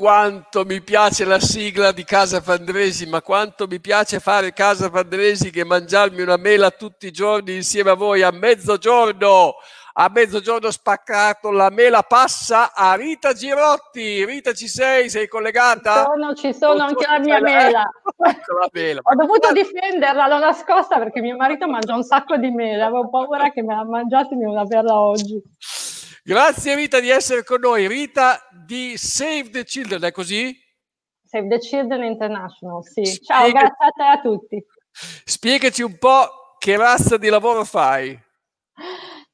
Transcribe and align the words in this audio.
quanto 0.00 0.64
mi 0.64 0.80
piace 0.80 1.26
la 1.26 1.38
sigla 1.38 1.92
di 1.92 2.04
Casa 2.04 2.40
Fandresi, 2.40 3.04
ma 3.04 3.20
quanto 3.20 3.66
mi 3.66 3.80
piace 3.80 4.18
fare 4.18 4.54
Casa 4.54 4.88
Fandresi 4.88 5.50
che 5.50 5.62
mangiarmi 5.62 6.22
una 6.22 6.38
mela 6.38 6.70
tutti 6.70 7.08
i 7.08 7.10
giorni 7.10 7.54
insieme 7.54 7.90
a 7.90 7.94
voi 7.94 8.22
a 8.22 8.30
mezzogiorno. 8.30 9.56
A 9.92 10.08
mezzogiorno 10.10 10.70
spaccato 10.70 11.50
la 11.50 11.68
mela 11.68 12.02
passa 12.02 12.72
a 12.72 12.94
Rita 12.94 13.34
Girotti. 13.34 14.24
Rita 14.24 14.54
ci 14.54 14.68
sei? 14.68 15.10
Sei 15.10 15.28
collegata? 15.28 15.96
Ci 15.96 16.04
sono, 16.06 16.34
ci 16.34 16.54
sono 16.54 16.84
anche 16.84 17.06
la 17.06 17.18
mia 17.18 17.40
mela. 17.40 17.90
ecco 18.24 18.58
la 18.58 18.68
mela. 18.72 19.00
Ho 19.02 19.14
dovuto 19.14 19.52
difenderla, 19.52 20.28
l'ho 20.28 20.38
nascosta 20.38 20.96
perché 20.96 21.20
mio 21.20 21.36
marito 21.36 21.68
mangia 21.68 21.94
un 21.94 22.04
sacco 22.04 22.38
di 22.38 22.50
mela. 22.50 22.86
Avevo 22.86 23.10
paura 23.10 23.50
che 23.50 23.62
me 23.62 23.74
la 23.74 23.84
mangiassi 23.84 24.32
e 24.32 24.36
mi 24.36 24.46
una 24.46 24.62
averla 24.62 24.98
oggi. 24.98 25.42
Grazie 26.22 26.74
Rita 26.74 27.00
di 27.00 27.08
essere 27.08 27.44
con 27.44 27.60
noi. 27.60 27.88
Rita 27.88 28.46
di 28.66 28.96
Save 28.96 29.50
the 29.50 29.64
Children, 29.64 30.02
è 30.02 30.12
così? 30.12 30.54
Save 31.24 31.48
the 31.48 31.58
Children 31.58 32.04
International, 32.04 32.84
sì. 32.84 33.04
Ciao, 33.04 33.40
Spiega... 33.40 33.60
grazie 33.60 33.86
a 33.86 33.90
te 33.90 34.02
a 34.02 34.20
tutti. 34.20 34.64
Spiegaci 35.24 35.82
un 35.82 35.96
po' 35.98 36.56
che 36.58 36.76
razza 36.76 37.16
di 37.16 37.28
lavoro 37.28 37.64
fai. 37.64 38.18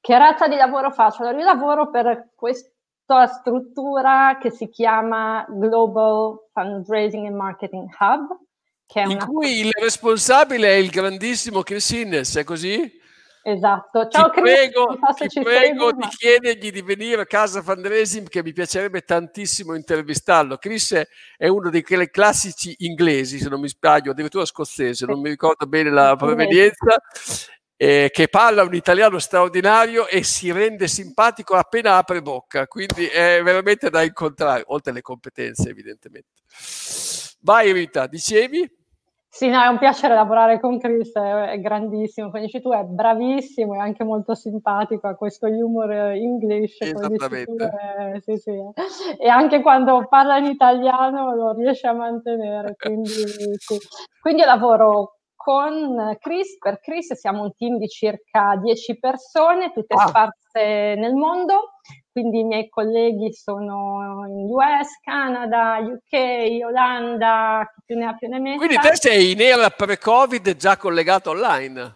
Che 0.01 0.19
razza 0.19 0.47
di 0.47 0.55
lavoro 0.55 0.93
faccio? 0.93 1.23
Allora, 1.23 1.39
io 1.39 1.45
lavoro 1.45 1.91
per 1.91 2.31
questa 2.37 3.27
struttura 3.27 4.39
che 4.41 4.51
si 4.51 4.69
chiama 4.69 5.45
Global 5.49 6.39
Fundraising 6.53 7.27
and 7.27 7.35
Marketing 7.35 7.89
Hub. 7.99 8.39
Che 8.87 9.03
è 9.03 9.07
di 9.07 9.15
una... 9.15 9.27
cui 9.27 9.67
il 9.67 9.73
responsabile 9.73 10.69
è 10.69 10.75
il 10.75 10.91
grandissimo 10.91 11.63
Chris 11.63 11.91
Innes, 11.91 12.37
è 12.37 12.45
così? 12.45 13.05
Esatto. 13.49 14.09
Ciao 14.09 14.29
ti 14.31 14.41
Chris, 14.41 14.55
prego, 14.55 14.99
so 15.17 15.27
ti 15.29 15.41
prego 15.41 15.93
di 15.93 16.05
chiedergli 16.09 16.73
di 16.73 16.83
venire 16.83 17.21
a 17.21 17.27
casa 17.27 17.63
Fundraising 17.63 18.29
che 18.29 18.43
mi 18.43 18.53
piacerebbe 18.53 19.03
tantissimo 19.03 19.77
intervistarlo. 19.77 20.57
Chris 20.57 21.01
è 21.37 21.47
uno 21.47 21.71
dei 21.71 21.85
classici 22.11 22.75
inglesi, 22.79 23.39
se 23.39 23.49
non 23.49 23.61
mi 23.61 23.69
sbaglio, 23.69 24.11
addirittura 24.11 24.45
scozzese, 24.45 25.07
non 25.07 25.21
mi 25.21 25.29
ricordo 25.29 25.65
bene 25.67 25.91
la 25.91 26.17
provenienza, 26.17 27.01
eh, 27.77 28.11
che 28.13 28.27
parla 28.27 28.65
un 28.65 28.75
italiano 28.75 29.21
straordinario 29.21 30.09
e 30.09 30.25
si 30.25 30.51
rende 30.51 30.89
simpatico 30.89 31.55
appena 31.55 31.99
apre 31.99 32.23
bocca, 32.23 32.67
quindi 32.67 33.07
è 33.07 33.41
veramente 33.45 33.91
da 33.91 34.03
incontrare, 34.03 34.65
oltre 34.67 34.91
alle 34.91 35.03
competenze 35.03 35.69
evidentemente. 35.69 36.31
Vai 37.43 37.71
Rita, 37.71 38.09
dicevi? 38.09 38.76
Sì, 39.37 39.49
no, 39.49 39.61
è 39.61 39.67
un 39.67 39.77
piacere 39.77 40.15
lavorare 40.15 40.59
con 40.59 40.79
Chris, 40.79 41.13
è, 41.13 41.61
grandissimo, 41.61 42.31
come 42.31 42.45
dici 42.45 42.63
tu, 42.63 42.73
è 42.73 42.83
bravissimo 42.85 43.75
e 43.75 43.79
anche 43.79 44.03
molto 44.03 44.35
simpatico, 44.35 45.09
ha 45.09 45.15
questo 45.15 45.47
humor 45.47 45.91
English. 45.93 46.81
Esattamente. 46.81 47.71
Eh, 48.15 48.21
sì, 48.23 48.39
sì. 48.39 48.55
E 49.19 49.29
anche 49.29 49.61
quando 49.61 50.07
parla 50.09 50.39
in 50.39 50.47
italiano 50.47 51.35
lo 51.35 51.53
riesce 51.53 51.87
a 51.87 51.93
mantenere, 51.93 52.77
quindi, 52.81 53.11
sì. 53.11 53.77
quindi 54.23 54.43
lavoro 54.43 55.19
con 55.35 56.17
Chris, 56.19 56.57
per 56.57 56.81
Chris 56.81 57.13
siamo 57.13 57.43
un 57.43 57.55
team 57.59 57.77
di 57.77 57.89
circa 57.89 58.57
10 58.57 58.99
persone, 58.99 59.71
tutte 59.71 59.97
ah. 59.97 60.07
sparse 60.07 60.95
nel 60.95 61.13
mondo, 61.13 61.76
quindi 62.17 62.39
i 62.39 62.45
miei 62.45 62.71
colleghi 62.71 63.31
sono 63.35 64.25
in 64.27 64.49
US, 64.51 65.01
Canada, 65.03 65.77
UK, 65.81 66.65
Olanda, 66.65 67.71
chi 67.75 67.83
più 67.85 67.99
ne 67.99 68.07
ha 68.07 68.15
più 68.15 68.27
ne 68.29 68.41
metta. 68.41 68.57
Quindi 68.57 68.79
te 68.79 68.97
sei 68.97 69.33
in 69.33 69.43
era 69.43 69.69
pre-Covid 69.69 70.57
già 70.57 70.79
collegato 70.79 71.29
online? 71.29 71.95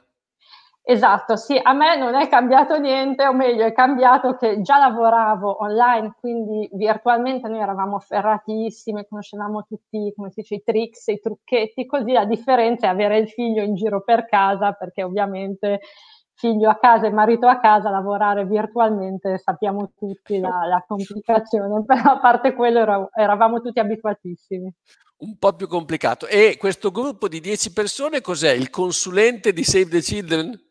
Esatto, 0.83 1.37
sì, 1.37 1.59
a 1.63 1.73
me 1.73 1.97
non 1.97 2.15
è 2.15 2.29
cambiato 2.29 2.79
niente, 2.79 3.27
o 3.27 3.33
meglio, 3.33 3.65
è 3.65 3.73
cambiato 3.73 4.37
che 4.37 4.61
già 4.61 4.77
lavoravo 4.77 5.63
online, 5.63 6.13
quindi 6.21 6.69
virtualmente 6.73 7.49
noi 7.49 7.61
eravamo 7.61 7.99
ferratissime, 7.99 9.07
conoscevamo 9.09 9.65
tutti, 9.67 10.13
come 10.15 10.29
si 10.29 10.43
dice, 10.43 10.57
i 10.57 10.63
tricks, 10.63 11.07
i 11.07 11.21
trucchetti, 11.21 11.87
così 11.87 12.13
la 12.13 12.27
differenza 12.27 12.89
è 12.89 12.91
avere 12.91 13.17
il 13.17 13.31
figlio 13.31 13.63
in 13.63 13.75
giro 13.75 14.03
per 14.03 14.27
casa, 14.27 14.73
perché 14.73 15.03
ovviamente 15.03 15.81
figlio 16.41 16.71
a 16.71 16.79
casa 16.79 17.07
e 17.07 17.11
marito 17.11 17.47
a 17.47 17.61
casa, 17.61 17.91
lavorare 17.91 18.47
virtualmente 18.47 19.37
sappiamo 19.37 19.93
tutti 19.95 20.39
la, 20.39 20.65
la 20.67 20.83
complicazione, 20.87 21.85
però 21.85 22.13
a 22.13 22.19
parte 22.19 22.55
quello 22.55 23.11
eravamo 23.15 23.61
tutti 23.61 23.79
abituatissimi. 23.79 24.75
Un 25.19 25.37
po' 25.39 25.53
più 25.53 25.69
complicato. 25.69 26.27
E 26.27 26.57
questo 26.59 26.91
gruppo 26.91 27.29
di 27.29 27.41
10 27.41 27.75
persone 27.75 28.23
cos'è? 28.23 28.53
Il 28.53 28.71
consulente 28.71 29.53
di 29.53 29.63
Save 29.63 29.89
the 29.89 30.01
Children? 30.01 30.69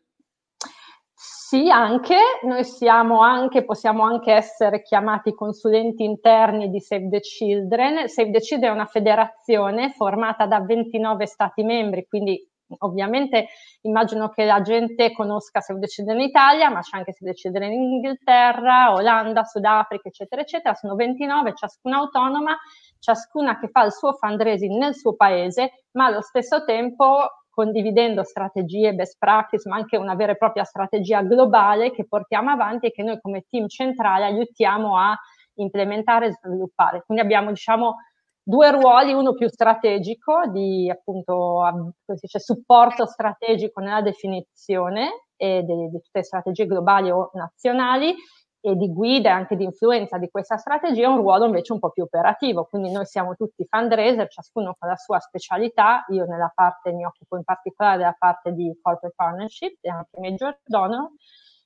Sì, 1.14 1.68
anche, 1.70 2.16
noi 2.42 2.64
siamo 2.64 3.20
anche, 3.22 3.64
possiamo 3.64 4.02
anche 4.02 4.32
essere 4.32 4.82
chiamati 4.82 5.34
consulenti 5.34 6.02
interni 6.02 6.68
di 6.68 6.80
Save 6.80 7.08
the 7.08 7.20
Children. 7.20 8.08
Save 8.08 8.30
the 8.32 8.40
Children 8.40 8.72
è 8.72 8.74
una 8.74 8.86
federazione 8.86 9.92
formata 9.92 10.46
da 10.46 10.60
29 10.60 11.26
stati 11.26 11.62
membri, 11.62 12.06
quindi 12.08 12.49
ovviamente 12.78 13.48
immagino 13.82 14.28
che 14.28 14.44
la 14.44 14.60
gente 14.60 15.12
conosca 15.12 15.60
se 15.60 15.74
decide 15.74 16.12
in 16.12 16.20
Italia, 16.20 16.70
ma 16.70 16.80
c'è 16.80 16.96
anche 16.98 17.12
se 17.12 17.24
decide 17.24 17.64
in 17.66 17.72
Inghilterra, 17.72 18.92
Olanda, 18.92 19.44
Sudafrica, 19.44 20.08
eccetera, 20.08 20.42
eccetera. 20.42 20.74
Sono 20.74 20.94
29, 20.94 21.54
ciascuna 21.54 21.98
autonoma, 21.98 22.56
ciascuna 22.98 23.58
che 23.58 23.68
fa 23.68 23.84
il 23.84 23.92
suo 23.92 24.12
fundraising 24.12 24.76
nel 24.78 24.94
suo 24.94 25.14
paese, 25.14 25.84
ma 25.92 26.06
allo 26.06 26.20
stesso 26.22 26.64
tempo 26.64 27.28
condividendo 27.50 28.22
strategie, 28.22 28.94
best 28.94 29.16
practice, 29.18 29.68
ma 29.68 29.76
anche 29.76 29.96
una 29.96 30.14
vera 30.14 30.32
e 30.32 30.36
propria 30.36 30.64
strategia 30.64 31.20
globale 31.22 31.90
che 31.90 32.06
portiamo 32.06 32.50
avanti 32.50 32.86
e 32.86 32.90
che 32.90 33.02
noi 33.02 33.20
come 33.20 33.44
team 33.50 33.66
centrale 33.66 34.24
aiutiamo 34.24 34.96
a 34.96 35.18
implementare 35.54 36.28
e 36.28 36.32
sviluppare. 36.32 37.02
Quindi 37.04 37.22
abbiamo, 37.22 37.50
diciamo, 37.50 37.96
due 38.42 38.70
ruoli, 38.70 39.12
uno 39.12 39.34
più 39.34 39.48
strategico 39.48 40.46
di 40.48 40.90
appunto 40.90 41.62
dice, 42.06 42.38
supporto 42.38 43.06
strategico 43.06 43.80
nella 43.80 44.02
definizione 44.02 45.26
di, 45.36 45.62
di 45.64 45.90
tutte 45.90 46.18
le 46.18 46.24
strategie 46.24 46.66
globali 46.66 47.10
o 47.10 47.30
nazionali 47.34 48.14
e 48.62 48.76
di 48.76 48.92
guida 48.92 49.30
e 49.30 49.32
anche 49.32 49.56
di 49.56 49.64
influenza 49.64 50.18
di 50.18 50.28
questa 50.30 50.58
strategia, 50.58 51.08
un 51.08 51.16
ruolo 51.16 51.46
invece 51.46 51.72
un 51.72 51.78
po' 51.78 51.90
più 51.90 52.02
operativo. 52.02 52.64
Quindi 52.64 52.92
noi 52.92 53.06
siamo 53.06 53.34
tutti 53.34 53.64
fundraiser, 53.66 54.28
ciascuno 54.28 54.76
con 54.78 54.88
la 54.88 54.96
sua 54.96 55.18
specialità. 55.18 56.04
Io 56.08 56.26
nella 56.26 56.52
parte 56.54 56.92
mi 56.92 57.06
occupo 57.06 57.36
in 57.36 57.44
particolare 57.44 57.96
della 57.96 58.16
parte 58.18 58.52
di 58.52 58.70
corporate 58.82 59.14
partnership 59.16 59.78
e 59.80 59.88
anche 59.88 60.20
major 60.20 60.58
donor 60.64 61.10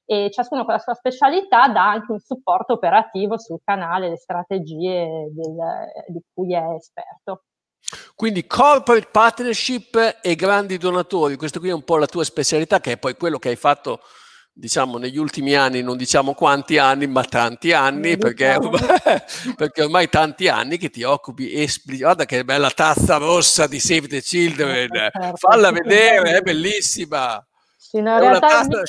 e 0.06 0.31
ciascuno 0.31 0.65
con 0.65 0.75
la 0.75 0.81
sua 0.81 0.94
specialità 0.94 1.69
dà 1.69 1.88
anche 1.91 2.12
un 2.12 2.19
supporto 2.19 2.75
operativo 2.75 3.38
sul 3.38 3.60
canale, 3.65 4.10
le 4.10 4.16
strategie 4.16 5.31
del, 5.32 5.56
di 6.09 6.20
cui 6.32 6.54
è 6.54 6.62
esperto. 6.76 7.44
Quindi 8.15 8.47
corporate 8.47 9.09
partnership 9.10 10.19
e 10.22 10.34
grandi 10.34 10.78
donatori, 10.78 11.37
questa 11.37 11.59
qui 11.59 11.69
è 11.69 11.75
un 11.75 11.84
po' 11.84 11.97
la 11.97 12.06
tua 12.06 12.25
specialità, 12.25 12.81
che 12.81 12.92
è 12.92 12.98
poi 12.98 13.16
quello 13.16 13.38
che 13.38 13.50
hai 13.50 13.56
fatto 13.56 14.00
diciamo 14.56 14.98
negli 14.98 15.19
ultimi 15.19 15.54
anni, 15.54 15.82
non 15.82 15.97
diciamo 15.97 16.32
quanti 16.32 16.78
anni, 16.78 17.06
ma 17.09 17.25
tanti 17.25 17.72
anni, 17.72 18.16
perché, 18.16 18.56
perché, 19.56 19.82
ormai 19.82 20.09
tanti 20.09 20.48
anni 20.48 20.78
che 20.78 20.91
ti 20.91 21.03
occupi 21.03 21.53
esplicitamente. 21.53 22.03
Guarda 22.04 22.25
che 22.25 22.44
bella 22.44 22.71
tazza 22.71 23.16
rossa 23.16 23.66
di 23.66 23.81
Save 23.81 24.06
the 24.06 24.22
Children, 24.22 24.88
certo, 24.91 25.36
falla 25.36 25.72
vedere, 25.72 26.38
è 26.38 26.41
bellissima. 26.41 27.44
Sì, 27.76 28.00
no, 28.00 28.12
in 28.15 28.21
realtà 28.21 28.48
tazza... 28.48 28.82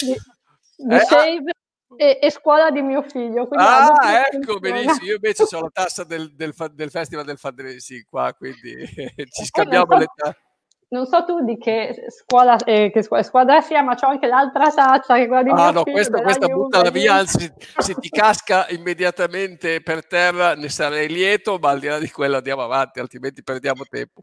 di 0.77 0.95
eh, 0.95 0.99
Save 0.99 1.51
e, 1.97 2.19
e, 2.21 2.31
scuola 2.31 2.71
di 2.71 2.81
mio 2.81 3.01
figlio. 3.03 3.47
Ah, 3.51 4.25
ecco, 4.31 4.59
benissimo. 4.59 5.05
Io 5.05 5.15
invece 5.15 5.43
ho 5.43 5.61
la 5.61 5.69
tassa 5.73 6.03
del, 6.03 6.33
del, 6.35 6.53
del 6.73 6.89
Festival 6.89 7.25
del 7.25 7.37
Fundraising 7.37 8.05
qua, 8.05 8.33
quindi 8.33 8.85
ci 9.29 9.45
scambiamo 9.45 9.97
le 9.97 10.07
tasse 10.13 10.43
non 10.87 11.05
so 11.07 11.25
tu 11.25 11.43
di 11.43 11.57
che 11.57 12.05
scuola, 12.09 12.57
eh, 12.57 12.91
che 12.91 13.01
scuola, 13.01 13.23
squadra 13.23 13.59
sia, 13.61 13.81
ma 13.81 13.95
c'ho 13.95 14.07
anche 14.07 14.27
l'altra 14.27 14.69
tazza 14.71 15.15
che 15.15 15.27
quella 15.27 15.43
di 15.43 15.49
Ah 15.49 15.71
no, 15.71 15.83
questa, 15.83 16.21
questa 16.21 16.47
buttala 16.47 16.89
via, 16.91 17.15
anzi 17.15 17.51
se 17.77 17.95
ti 17.95 18.09
casca 18.09 18.67
immediatamente 18.69 19.81
per 19.81 20.05
terra 20.05 20.53
ne 20.53 20.69
sarei 20.69 21.07
lieto, 21.09 21.57
ma 21.59 21.71
al 21.71 21.79
di 21.79 21.87
là 21.87 21.99
di 21.99 22.09
quello 22.09 22.37
andiamo 22.37 22.61
avanti, 22.61 22.99
altrimenti 22.99 23.43
perdiamo 23.43 23.83
tempo. 23.89 24.21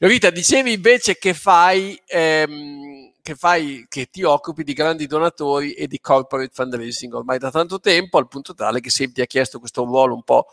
Rita, 0.00 0.30
dicevi 0.30 0.74
invece 0.74 1.16
che 1.16 1.32
fai, 1.34 2.00
ehm, 2.06 3.11
che 3.22 3.36
fai, 3.36 3.86
che 3.88 4.06
ti 4.10 4.24
occupi 4.24 4.64
di 4.64 4.72
grandi 4.72 5.06
donatori 5.06 5.72
e 5.74 5.86
di 5.86 6.00
corporate 6.00 6.50
fundraising 6.52 7.14
ormai 7.14 7.38
da 7.38 7.50
tanto 7.50 7.78
tempo, 7.78 8.18
al 8.18 8.28
punto 8.28 8.52
tale 8.52 8.80
che 8.80 8.90
sempre 8.90 9.14
ti 9.14 9.20
ha 9.22 9.26
chiesto 9.26 9.60
questo 9.60 9.84
ruolo 9.84 10.14
un 10.14 10.24
po' 10.24 10.48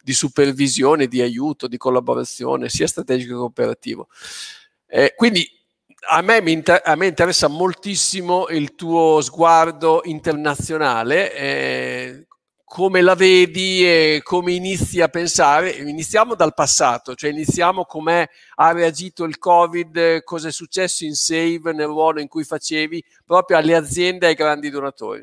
di 0.00 0.12
supervisione, 0.12 1.08
di 1.08 1.20
aiuto, 1.20 1.66
di 1.66 1.76
collaborazione, 1.76 2.68
sia 2.68 2.86
strategico 2.86 3.34
che 3.34 3.42
operativo. 3.42 4.08
Eh, 4.86 5.14
quindi 5.16 5.48
a 6.08 6.20
me, 6.22 6.38
inter- 6.46 6.82
a 6.84 6.94
me, 6.94 7.06
interessa 7.06 7.48
moltissimo 7.48 8.48
il 8.48 8.74
tuo 8.74 9.20
sguardo 9.20 10.02
internazionale, 10.04 11.34
eh, 11.34 12.26
come 12.72 13.02
la 13.02 13.14
vedi 13.14 13.86
e 13.86 14.20
come 14.22 14.52
inizi 14.52 15.02
a 15.02 15.08
pensare. 15.08 15.72
Iniziamo 15.72 16.34
dal 16.34 16.54
passato, 16.54 17.14
cioè 17.14 17.28
iniziamo 17.28 17.84
come 17.84 18.30
ha 18.54 18.72
reagito 18.72 19.24
il 19.24 19.36
Covid, 19.36 20.22
cosa 20.22 20.48
è 20.48 20.52
successo 20.52 21.04
in 21.04 21.12
Save 21.12 21.74
nel 21.74 21.84
ruolo 21.84 22.22
in 22.22 22.28
cui 22.28 22.44
facevi 22.44 23.04
proprio 23.26 23.58
alle 23.58 23.74
aziende 23.76 24.24
e 24.24 24.28
ai 24.30 24.34
grandi 24.34 24.70
donatori. 24.70 25.22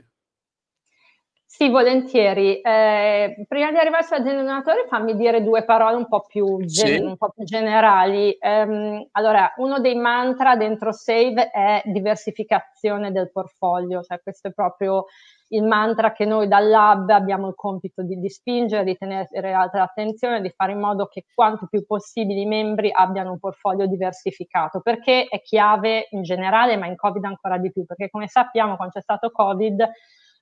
Sì, 1.43 1.69
volentieri. 1.69 2.61
Eh, 2.61 3.43
prima 3.47 3.71
di 3.71 3.77
arrivare 3.77 4.03
sull'azienda 4.03 4.43
donatore, 4.43 4.85
fammi 4.87 5.17
dire 5.17 5.43
due 5.43 5.63
parole 5.63 5.95
un 5.95 6.07
po' 6.07 6.27
più, 6.27 6.59
gen- 6.65 6.97
sì. 6.97 7.01
un 7.01 7.17
po 7.17 7.31
più 7.35 7.45
generali. 7.45 8.37
Um, 8.39 9.07
allora, 9.13 9.51
uno 9.57 9.79
dei 9.79 9.95
mantra 9.95 10.55
dentro 10.55 10.91
Save 10.91 11.49
è 11.49 11.81
diversificazione 11.85 13.11
del 13.11 13.31
portfolio, 13.31 14.03
cioè 14.03 14.21
questo 14.21 14.49
è 14.49 14.53
proprio 14.53 15.05
il 15.51 15.63
mantra 15.63 16.11
che 16.11 16.25
noi 16.25 16.47
dal 16.47 16.67
lab 16.67 17.09
abbiamo 17.09 17.47
il 17.47 17.55
compito 17.55 18.03
di, 18.03 18.19
di 18.19 18.29
spingere, 18.29 18.83
di 18.83 18.97
tenere 18.97 19.53
alta 19.53 19.79
l'attenzione, 19.79 20.41
di 20.41 20.51
fare 20.55 20.73
in 20.73 20.79
modo 20.79 21.07
che 21.07 21.25
quanto 21.33 21.67
più 21.67 21.85
possibile 21.85 22.41
i 22.41 22.45
membri 22.45 22.91
abbiano 22.91 23.31
un 23.31 23.39
portfolio 23.39 23.87
diversificato, 23.87 24.81
perché 24.81 25.25
è 25.27 25.41
chiave 25.41 26.07
in 26.11 26.21
generale, 26.21 26.77
ma 26.77 26.85
in 26.85 26.95
Covid 26.95 27.23
ancora 27.23 27.57
di 27.57 27.71
più, 27.71 27.85
perché 27.85 28.09
come 28.09 28.27
sappiamo 28.27 28.75
quando 28.75 28.93
c'è 28.93 29.01
stato 29.01 29.31
Covid 29.31 29.89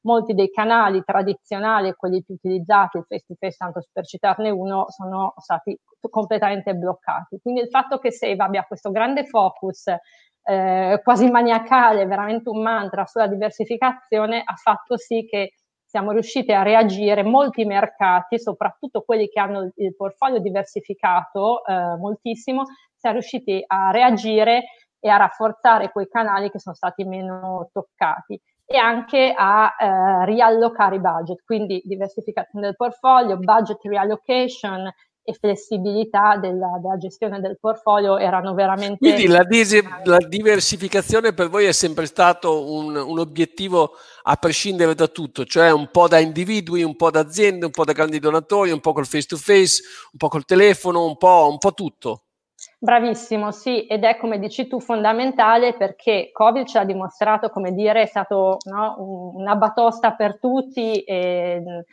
molti 0.01 0.33
dei 0.33 0.49
canali 0.49 1.03
tradizionali, 1.03 1.93
quelli 1.93 2.23
più 2.23 2.35
utilizzati, 2.35 2.97
il 2.97 3.05
face 3.07 3.25
to 3.27 3.35
face, 3.37 3.57
tanto 3.57 3.81
per 3.91 4.05
citarne 4.05 4.49
uno, 4.49 4.85
sono 4.89 5.33
stati 5.37 5.77
completamente 6.09 6.73
bloccati. 6.75 7.39
Quindi 7.41 7.61
il 7.61 7.69
fatto 7.69 7.97
che 7.97 8.11
Save 8.11 8.37
abbia 8.37 8.63
questo 8.63 8.91
grande 8.91 9.25
focus 9.25 9.85
eh, 10.49 11.01
quasi 11.03 11.29
maniacale, 11.29 12.05
veramente 12.05 12.49
un 12.49 12.61
mantra 12.61 13.05
sulla 13.05 13.27
diversificazione, 13.27 14.41
ha 14.45 14.55
fatto 14.55 14.97
sì 14.97 15.25
che 15.29 15.55
siamo 15.83 16.11
riusciti 16.11 16.53
a 16.53 16.63
reagire, 16.63 17.23
molti 17.23 17.65
mercati, 17.65 18.39
soprattutto 18.39 19.01
quelli 19.01 19.27
che 19.27 19.39
hanno 19.39 19.71
il 19.75 19.95
portfolio 19.95 20.39
diversificato 20.39 21.65
eh, 21.65 21.97
moltissimo, 21.97 22.63
siamo 22.95 23.17
riusciti 23.17 23.61
a 23.67 23.91
reagire 23.91 24.63
e 24.99 25.09
a 25.09 25.17
rafforzare 25.17 25.91
quei 25.91 26.07
canali 26.07 26.49
che 26.49 26.59
sono 26.59 26.75
stati 26.75 27.03
meno 27.03 27.69
toccati 27.71 28.39
e 28.65 28.77
anche 28.77 29.33
a 29.35 29.75
eh, 29.77 30.25
riallocare 30.25 30.95
i 30.95 30.99
budget, 30.99 31.43
quindi 31.45 31.81
diversificazione 31.85 32.65
del 32.65 32.75
portfolio, 32.75 33.37
budget 33.37 33.83
reallocation 33.83 34.91
e 35.29 35.33
flessibilità 35.33 36.37
della, 36.37 36.79
della 36.81 36.95
gestione 36.95 37.41
del 37.41 37.57
portfolio 37.59 38.17
erano 38.17 38.53
veramente... 38.53 38.97
Quindi 38.99 39.27
la, 39.27 39.43
dis- 39.43 39.83
la 40.05 40.19
diversificazione 40.25 41.33
per 41.33 41.49
voi 41.49 41.65
è 41.65 41.73
sempre 41.73 42.05
stato 42.05 42.71
un, 42.71 42.95
un, 42.95 43.19
obiettivo 43.19 43.91
a 44.23 44.37
prescindere 44.37 44.95
da 44.95 45.07
tutto, 45.07 45.43
cioè 45.43 45.69
un 45.69 45.89
po' 45.91 46.07
da 46.07 46.19
individui, 46.19 46.81
un 46.81 46.95
po' 46.95 47.11
da 47.11 47.19
aziende, 47.19 47.65
un 47.65 47.71
po' 47.71 47.83
da 47.83 47.91
grandi 47.91 48.19
donatori, 48.19 48.71
un 48.71 48.79
po' 48.79 48.93
col 48.93 49.05
face 49.05 49.25
to 49.27 49.35
face, 49.35 49.83
un 50.13 50.17
po' 50.17 50.29
col 50.29 50.45
telefono, 50.45 51.03
un 51.03 51.17
po', 51.17 51.49
un 51.51 51.57
po 51.57 51.73
tutto. 51.73 52.21
Bravissimo, 52.79 53.51
sì, 53.51 53.85
ed 53.85 54.05
è 54.05 54.15
come 54.15 54.39
dici 54.39 54.67
tu 54.67 54.79
fondamentale 54.79 55.75
perché 55.75 56.29
Covid 56.31 56.65
ci 56.65 56.77
ha 56.77 56.85
dimostrato, 56.85 57.49
come 57.49 57.73
dire, 57.73 58.03
è 58.03 58.05
stato 58.05 58.59
no, 58.63 59.33
una 59.35 59.55
batosta 59.55 60.13
per 60.13 60.39
tutti 60.39 61.01
e, 61.03 61.83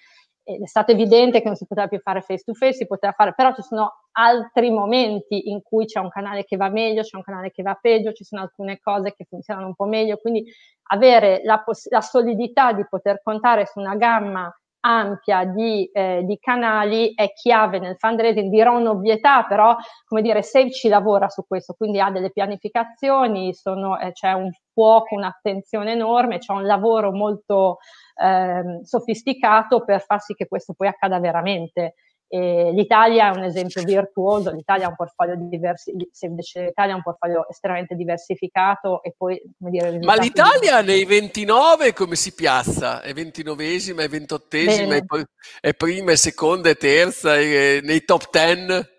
è 0.45 0.67
stato 0.67 0.93
evidente 0.93 1.41
che 1.41 1.47
non 1.47 1.57
si 1.57 1.67
poteva 1.67 1.89
più 1.89 1.99
fare 2.01 2.21
face 2.21 2.45
to 2.45 2.53
face, 2.53 2.75
si 2.75 2.87
poteva 2.87 3.13
fare, 3.13 3.33
però 3.35 3.55
ci 3.55 3.63
sono 3.63 4.03
altri 4.13 4.71
momenti 4.71 5.49
in 5.51 5.63
cui 5.63 5.87
c'è 5.87 5.99
un 6.01 6.11
canale 6.11 6.45
che 6.45 6.57
va 6.57 6.69
meglio, 6.69 7.03
c'è 7.03 7.17
un 7.17 7.23
canale 7.23 7.51
che 7.51 7.63
va 7.63 7.75
peggio, 7.81 8.13
ci 8.13 8.25
sono 8.25 8.43
alcune 8.43 8.79
cose 8.79 9.15
che 9.15 9.25
funzionano 9.25 9.67
un 9.69 9.75
po' 9.75 9.87
meglio, 9.87 10.19
quindi 10.19 10.45
avere 10.91 11.41
la, 11.45 11.61
poss- 11.61 11.91
la 11.91 12.03
solidità 12.03 12.73
di 12.73 12.87
poter 12.87 13.23
contare 13.23 13.67
su 13.67 13.79
una 13.81 13.97
gamma 13.97 14.55
ampia 14.87 15.45
di, 15.45 15.89
eh, 15.93 16.23
di, 16.25 16.39
canali 16.39 17.15
è 17.15 17.33
chiave 17.33 17.79
nel 17.79 17.97
fundraising, 17.99 18.51
dirò 18.51 18.77
un'ovvietà, 18.77 19.45
però 19.45 19.75
come 20.05 20.23
dire, 20.23 20.43
Save 20.43 20.71
ci 20.71 20.89
lavora 20.89 21.29
su 21.29 21.47
questo, 21.47 21.75
quindi 21.75 22.01
ha 22.01 22.11
delle 22.11 22.31
pianificazioni, 22.31 23.55
sono, 23.55 23.99
eh, 23.99 24.13
c'è 24.13 24.33
un 24.33 24.51
fuoco, 24.73 25.15
un'attenzione 25.15 25.93
enorme, 25.93 26.39
c'è 26.39 26.53
un 26.53 26.65
lavoro 26.65 27.13
molto 27.13 27.79
eh, 28.23 28.81
sofisticato 28.83 29.85
per 29.85 30.03
far 30.03 30.21
sì 30.21 30.35
che 30.35 30.47
questo 30.47 30.75
poi 30.75 30.89
accada 30.89 31.19
veramente. 31.19 31.95
E 32.27 32.73
L'Italia 32.73 33.33
è 33.33 33.37
un 33.37 33.45
esempio 33.45 33.83
virtuoso, 33.83 34.51
l'Italia 34.51 34.87
ha 34.87 34.89
un 34.89 34.97
portfolio 34.97 35.37
diversi, 35.39 35.93
l'Italia 35.93 36.95
ha 36.95 36.97
un 36.97 37.03
portfolio 37.03 37.49
estremamente 37.49 37.95
diversificato 37.95 39.03
e 39.03 39.15
poi, 39.17 39.41
come 39.59 39.71
dire... 39.71 39.99
Ma 40.01 40.17
l'Italia 40.17 40.81
di... 40.81 40.87
nei 40.89 41.05
29 41.05 41.93
come 41.93 42.17
si 42.17 42.35
piazza? 42.35 43.03
È 43.03 43.13
29esima, 43.13 44.01
è 44.01 44.07
28esima, 44.07 44.97
è, 44.97 45.25
è 45.61 45.75
prima, 45.75 46.13
è 46.13 46.17
seconda, 46.17 46.71
è 46.71 46.77
terza, 46.77 47.37
è 47.37 47.81
nei 47.83 48.05
top 48.05 48.29
10? 48.31 48.93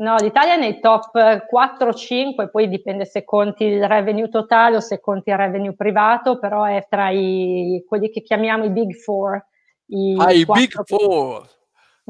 No, 0.00 0.16
l'Italia 0.16 0.54
è 0.54 0.58
nei 0.58 0.80
top 0.80 1.14
4-5, 1.14 2.48
poi 2.50 2.68
dipende 2.70 3.04
se 3.04 3.22
conti 3.24 3.64
il 3.64 3.86
revenue 3.86 4.30
totale 4.30 4.76
o 4.76 4.80
se 4.80 4.98
conti 4.98 5.28
il 5.28 5.36
revenue 5.36 5.74
privato, 5.74 6.38
però 6.38 6.64
è 6.64 6.86
tra 6.88 7.10
i, 7.10 7.84
quelli 7.86 8.08
che 8.08 8.22
chiamiamo 8.22 8.64
i 8.64 8.70
big 8.70 8.94
four. 8.94 9.44
I 9.88 10.16
ah, 10.18 10.32
i 10.32 10.46
big 10.46 10.72
four! 10.86 11.46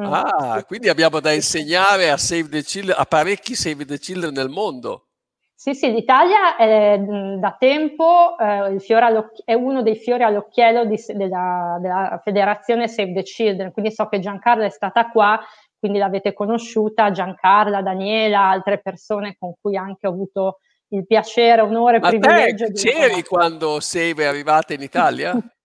Mm. 0.00 0.12
Ah, 0.12 0.64
quindi 0.66 0.88
abbiamo 0.88 1.20
da 1.20 1.32
insegnare 1.32 2.10
a 2.10 2.16
Save 2.16 2.48
the 2.48 2.62
Children, 2.62 2.96
a 2.98 3.04
parecchi 3.04 3.54
Save 3.54 3.84
the 3.84 3.98
Children 3.98 4.32
nel 4.32 4.48
mondo. 4.48 5.06
Sì, 5.60 5.75
sì, 5.75 5.92
l'Italia 5.92 6.56
è, 6.56 6.98
da 6.98 7.54
tempo 7.58 8.38
eh, 8.38 8.78
è 9.44 9.52
uno 9.52 9.82
dei 9.82 9.96
fiori 9.96 10.22
all'occhiello 10.22 10.87
di, 10.87 10.98
della, 11.08 11.76
della, 11.78 12.19
federazione 12.25 12.88
Save 12.88 13.12
the 13.12 13.22
Children, 13.22 13.70
quindi 13.70 13.92
so 13.92 14.08
che 14.08 14.20
Giancarla 14.20 14.64
è 14.64 14.70
stata 14.70 15.10
qua, 15.10 15.38
quindi 15.78 15.98
l'avete 15.98 16.32
conosciuta, 16.32 17.10
Giancarla, 17.10 17.82
Daniela, 17.82 18.48
altre 18.48 18.81
persone 18.81 19.36
con 19.38 19.52
cui 19.60 19.76
anche 19.76 20.06
ho 20.06 20.10
avuto 20.12 20.60
il 20.93 21.06
piacere, 21.06 21.60
onore, 21.60 21.98
Ma 21.98 22.08
privilegio. 22.08 22.64
Ma 22.64 22.72
c'eri 22.72 23.22
quando 23.22 23.81
Save 23.81 24.22
è 24.22 24.26
arrivata 24.26 24.72
in 24.72 24.81
Italia? 24.81 25.34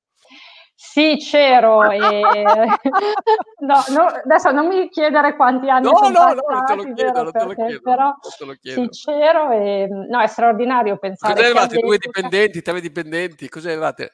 Sì, 0.78 1.16
c'ero. 1.18 1.90
E... 1.90 2.00
no, 3.60 3.84
no, 3.90 4.06
adesso 4.24 4.52
non 4.52 4.68
mi 4.68 4.90
chiedere 4.90 5.36
quanti 5.36 5.70
anni 5.70 5.90
no, 5.90 5.96
sono 5.96 6.10
no, 6.10 6.36
passati, 6.46 6.54
no, 6.54 6.64
te 6.64 6.76
lo 6.76 6.94
chiedo, 6.94 7.12
vero, 7.14 7.32
perché, 7.32 7.66
chiedo, 7.66 7.82
però 7.82 8.16
sì, 8.20 8.90
c'ero 8.90 9.52
e 9.52 9.88
no, 9.88 10.20
è 10.20 10.28
straordinario 10.28 10.98
pensare. 10.98 11.34
Cosa 11.34 11.46
eravate? 11.46 11.80
Due 11.80 11.98
dipendenti, 11.98 12.62
tre 12.62 12.82
dipendenti? 12.82 13.48
Cosa 13.48 13.72
eravate? 13.72 14.12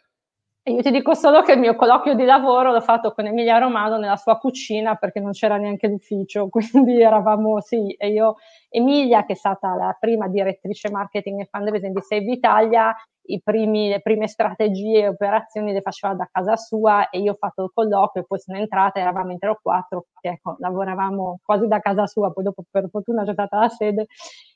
Io 0.66 0.84
ti 0.84 0.92
dico 0.92 1.16
solo 1.16 1.42
che 1.42 1.54
il 1.54 1.60
mio 1.60 1.76
colloquio 1.76 2.14
di 2.14 2.24
lavoro 2.24 2.72
l'ho 2.72 2.82
fatto 2.82 3.14
con 3.14 3.26
Emilia 3.26 3.58
Romano 3.58 3.98
nella 3.98 4.16
sua 4.16 4.38
cucina 4.38 4.94
perché 4.94 5.20
non 5.20 5.32
c'era 5.32 5.58
neanche 5.58 5.88
l'ufficio, 5.88 6.50
quindi 6.54 7.02
eravamo 7.02 7.60
sì, 7.62 7.92
e 7.94 8.10
io 8.10 8.36
Emilia 8.70 9.26
che 9.26 9.34
è 9.34 9.36
stata 9.36 9.74
la 9.74 9.98
prima 10.00 10.28
direttrice 10.28 10.92
marketing 10.92 11.42
e 11.42 11.48
fundraising 11.50 11.96
di 11.96 12.02
Save 12.02 12.32
Italia 12.32 12.96
primi, 13.44 13.88
le 13.90 14.02
prime 14.02 14.28
strategie 14.28 15.02
e 15.02 15.08
operazioni 15.08 15.72
le 15.74 15.82
faceva 15.82 16.14
da 16.16 16.28
casa 16.32 16.56
sua 16.56 17.10
e 17.10 17.20
io 17.20 17.34
ho 17.34 17.36
fatto 17.40 17.64
il 17.64 17.72
colloquio 17.74 18.24
e 18.24 18.26
poi 18.28 18.40
sono 18.40 18.58
entrata, 18.58 19.00
eravamo 19.00 19.32
in 19.32 19.40
tre 19.40 19.50
o 19.50 19.60
quattro, 19.62 20.08
ecco, 20.22 20.56
lavoravamo 20.60 21.40
quasi 21.44 21.68
da 21.68 21.80
casa 21.80 22.08
sua, 22.08 22.32
poi 22.32 22.44
dopo 22.44 22.64
per 22.70 22.90
fortuna 22.90 23.24
c'è 23.24 23.34
stata 23.34 23.60
la 23.60 23.70
sede, 23.70 24.08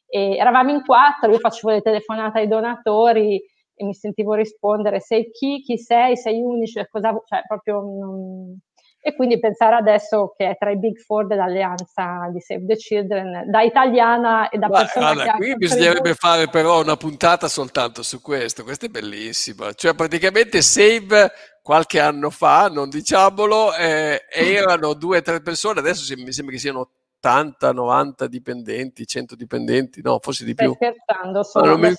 e 0.08 0.36
eravamo 0.38 0.72
in 0.72 0.84
quattro, 0.84 1.32
io 1.32 1.40
facevo 1.40 1.74
le 1.74 1.82
telefonate 1.82 2.40
ai 2.40 2.48
donatori 2.48 3.42
e 3.78 3.84
mi 3.86 3.94
sentivo 3.94 4.34
rispondere 4.36 5.00
sei 5.00 5.30
chi, 5.32 5.62
chi 5.62 5.78
sei, 5.78 6.16
sei 6.18 6.42
unici, 6.42 6.86
cosa, 6.90 7.12
cioè 7.26 7.42
proprio 7.48 7.82
non, 7.82 8.60
e 9.08 9.14
quindi 9.14 9.40
pensare 9.40 9.76
adesso 9.76 10.34
che 10.36 10.50
è 10.50 10.58
tra 10.58 10.72
i 10.72 10.80
big 10.80 10.98
four 10.98 11.28
dell'alleanza 11.28 12.28
di 12.34 12.40
Save 12.40 12.66
the 12.66 12.76
Children, 12.76 13.52
da 13.52 13.62
italiana 13.62 14.50
e 14.50 14.58
da 14.58 14.66
Beh, 14.66 14.78
persona 14.80 15.14
guarda, 15.14 15.32
che 15.34 15.38
qui 15.38 15.56
bisognerebbe 15.58 16.16
fare 16.16 16.48
però 16.48 16.82
una 16.82 16.98
puntata 16.98 17.48
soltanto 17.48 18.02
su 18.02 18.20
questo, 18.20 18.64
questo 18.64 18.88
è 18.88 18.90
bellissimo, 18.90 19.72
cioè 19.74 19.94
praticamente 19.94 20.64
Save 20.64 21.32
qualche 21.62 22.00
anno 22.00 22.32
fa, 22.32 22.68
non 22.68 22.90
diciamolo, 22.90 23.76
eh, 23.76 24.24
erano 24.32 24.96
due 24.96 25.20
o 25.20 25.22
tre 25.22 25.40
persone, 25.40 25.82
adesso 25.82 26.12
mi 26.18 26.32
sembra 26.32 26.56
che 26.56 26.60
siano 26.60 26.90
80, 27.26 27.72
90 27.72 28.28
dipendenti, 28.28 29.08
100 29.08 29.36
dipendenti, 29.36 30.02
no, 30.04 30.20
forse 30.22 30.46
di 30.46 30.52
Stai 30.52 30.68
più. 30.68 30.76
scherzando, 30.76 31.42
solo, 31.44 31.76
non, 31.76 31.80
mi... 31.80 31.94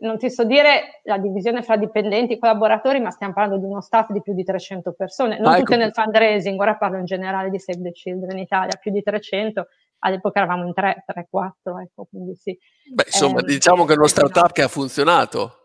non, 0.00 0.16
ti, 0.16 0.30
so 0.30 0.44
dire 0.44 1.00
la 1.04 1.18
divisione 1.18 1.62
fra 1.62 1.76
dipendenti 1.76 2.34
e 2.34 2.38
collaboratori, 2.38 3.00
ma 3.00 3.10
stiamo 3.10 3.32
parlando 3.32 3.58
di 3.58 3.66
uno 3.66 3.80
staff 3.80 4.10
di 4.10 4.22
più 4.22 4.32
di 4.32 4.44
300 4.44 4.92
persone, 4.92 5.38
non 5.38 5.52
ah, 5.52 5.58
tutte 5.58 5.74
ecco. 5.74 5.82
nel 5.82 5.92
fundraising, 5.92 6.60
ora 6.60 6.76
parlo 6.76 6.98
in 6.98 7.04
generale 7.04 7.50
di 7.50 7.58
Save 7.58 7.82
the 7.82 7.90
Children 7.90 8.36
in 8.36 8.44
Italia, 8.44 8.78
più 8.80 8.92
di 8.92 9.02
300, 9.02 9.66
all'epoca 9.98 10.38
eravamo 10.38 10.66
in 10.66 10.72
3, 10.72 11.04
3, 11.04 11.26
4, 11.28 11.78
ecco, 11.80 12.06
quindi 12.08 12.36
sì. 12.36 12.56
Beh, 12.92 13.04
insomma, 13.06 13.40
eh, 13.40 13.44
diciamo 13.44 13.84
che 13.84 13.94
è 13.94 13.96
uno 13.96 14.06
startup 14.06 14.52
che 14.52 14.62
ha 14.62 14.68
funzionato. 14.68 15.59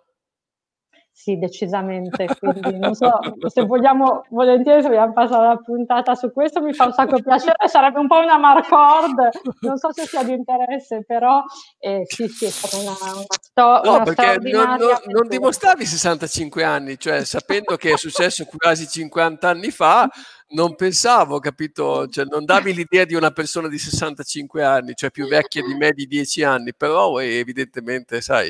Sì, 1.25 1.39
decisamente. 1.39 2.27
Quindi 2.39 2.77
non 2.77 2.93
so 2.93 3.09
se 3.47 3.63
vogliamo, 3.63 4.25
volentieri, 4.29 4.83
se 4.83 4.89
vogliamo 4.89 5.11
passare 5.11 5.47
la 5.47 5.57
puntata 5.57 6.13
su 6.13 6.31
questo, 6.31 6.61
mi 6.61 6.71
fa 6.71 6.85
un 6.85 6.93
sacco 6.93 7.19
piacere. 7.19 7.67
Sarebbe 7.67 7.97
un 7.97 8.05
po' 8.05 8.19
una 8.19 8.37
marcord, 8.37 9.31
non 9.61 9.75
so 9.77 9.91
se 9.91 10.05
sia 10.05 10.21
di 10.21 10.33
interesse, 10.33 11.03
però 11.03 11.43
eh, 11.79 12.03
sì, 12.05 12.27
sì, 12.27 12.45
è 12.45 12.49
stata 12.51 12.77
una, 12.77 12.91
una, 12.91 13.25
sto- 13.41 13.81
no, 13.83 13.95
una 13.95 14.03
perché 14.03 14.37
non, 14.51 14.75
non, 14.77 14.97
non, 15.05 15.27
dimostravi 15.27 15.83
65 15.83 16.63
anni, 16.63 16.99
cioè 16.99 17.25
sapendo 17.25 17.75
che 17.75 17.93
è 17.93 17.97
successo 17.97 18.45
quasi 18.45 18.87
50 18.87 19.49
anni 19.49 19.71
fa, 19.71 20.07
non 20.49 20.75
pensavo, 20.75 21.39
capito? 21.39 22.07
Cioè, 22.07 22.25
non 22.25 22.45
davi 22.45 22.71
l'idea 22.71 23.03
di 23.03 23.15
una 23.15 23.31
persona 23.31 23.67
di 23.67 23.79
65 23.79 24.63
anni, 24.63 24.93
cioè 24.93 25.09
più 25.09 25.27
vecchia 25.27 25.63
di 25.63 25.73
me 25.73 25.89
di 25.89 26.05
10 26.05 26.43
anni, 26.43 26.75
però 26.75 27.17
evidentemente, 27.17 28.21
sai, 28.21 28.49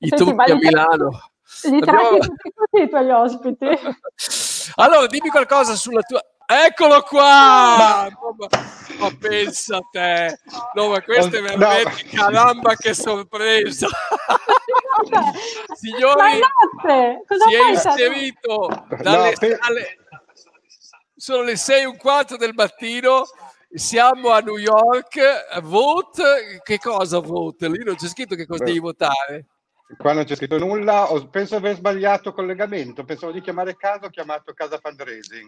i 0.00 0.08
sì, 0.08 0.16
trucchi 0.16 0.50
a 0.50 0.56
Milano. 0.56 1.30
Li 1.64 1.80
tratti 1.80 2.18
tutti 2.54 2.82
i 2.82 2.88
tuoi 2.88 3.10
ospiti. 3.10 3.66
Allora, 4.74 5.06
dimmi 5.06 5.30
qualcosa 5.30 5.74
sulla 5.74 6.02
tua... 6.02 6.20
Eccolo 6.46 7.02
qua! 7.02 7.76
Ma, 7.76 8.08
ma 8.98 9.16
pensa 9.18 9.78
a 9.78 9.80
te! 9.90 10.38
No, 10.74 10.88
ma 10.88 11.02
questo 11.02 11.36
è 11.36 11.40
veramente 11.42 12.04
no. 12.12 12.20
caramba 12.20 12.74
che 12.74 12.92
sorpresa! 12.92 13.88
Signori, 15.72 16.40
si 17.26 17.54
è 17.54 17.68
inserito 17.70 18.86
dalle, 19.00 19.34
no, 19.40 19.56
dalle, 19.56 19.98
sono 21.16 21.42
le 21.42 21.56
6 21.56 21.82
e 21.82 21.86
un 21.86 21.96
quarto 21.96 22.36
del 22.36 22.52
mattino 22.54 23.24
siamo 23.72 24.30
a 24.30 24.40
New 24.40 24.56
York 24.56 25.60
vote 25.62 26.60
che 26.62 26.78
cosa 26.78 27.18
vote? 27.18 27.68
lì 27.68 27.84
non 27.84 27.96
c'è 27.96 28.08
scritto 28.08 28.34
che 28.34 28.46
cosa 28.46 28.64
Beh. 28.64 28.70
devi 28.70 28.78
votare 28.78 29.46
Qua 29.96 30.12
non 30.12 30.24
c'è 30.24 30.36
scritto 30.36 30.58
nulla, 30.58 31.10
ho, 31.10 31.28
penso 31.28 31.56
aver 31.56 31.74
sbagliato 31.76 32.34
collegamento, 32.34 33.04
pensavo 33.04 33.32
di 33.32 33.40
chiamare 33.40 33.74
casa, 33.74 34.06
ho 34.06 34.10
chiamato 34.10 34.52
casa 34.52 34.78
fundraising. 34.82 35.46